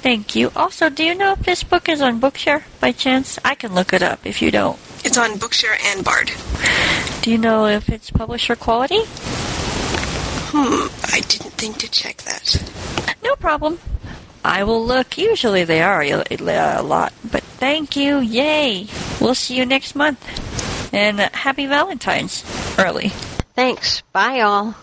Thank 0.02 0.36
you. 0.36 0.52
Also, 0.56 0.90
do 0.90 1.04
you 1.06 1.16
know 1.16 1.32
if 1.32 1.40
this 1.40 1.64
book 1.64 1.88
is 1.88 2.02
on 2.02 2.20
Bookshare 2.20 2.64
by 2.82 2.92
chance? 2.92 3.40
I 3.46 3.56
can 3.56 3.74
look 3.74 3.94
it 3.94 4.04
up 4.04 4.26
if 4.26 4.42
you 4.42 4.52
don't. 4.52 4.78
It's 5.06 5.18
on 5.18 5.40
Bookshare 5.40 5.78
and 5.86 6.04
Bard. 6.04 6.32
Do 7.22 7.32
you 7.32 7.38
know 7.38 7.68
if 7.68 7.88
it's 7.88 8.12
publisher 8.12 8.56
quality? 8.56 9.00
Hmm, 9.06 10.88
I 11.14 11.22
didn't 11.22 11.54
think 11.54 11.78
to 11.78 11.90
check 11.90 12.18
that. 12.24 13.16
No 13.24 13.36
problem. 13.36 13.80
I 14.44 14.64
will 14.64 14.86
look. 14.86 15.18
Usually 15.18 15.64
they 15.64 15.82
are 15.82 16.02
a 16.02 16.82
lot. 16.82 17.14
But 17.32 17.44
thank 17.44 17.96
you. 17.96 18.20
Yay. 18.20 18.88
We'll 19.22 19.36
see 19.36 19.56
you 19.56 19.66
next 19.66 19.96
month. 19.96 20.22
And 20.94 21.20
happy 21.20 21.66
Valentine's 21.66 22.44
early. 22.78 23.10
Thanks. 23.56 24.02
Bye, 24.12 24.42
all. 24.42 24.76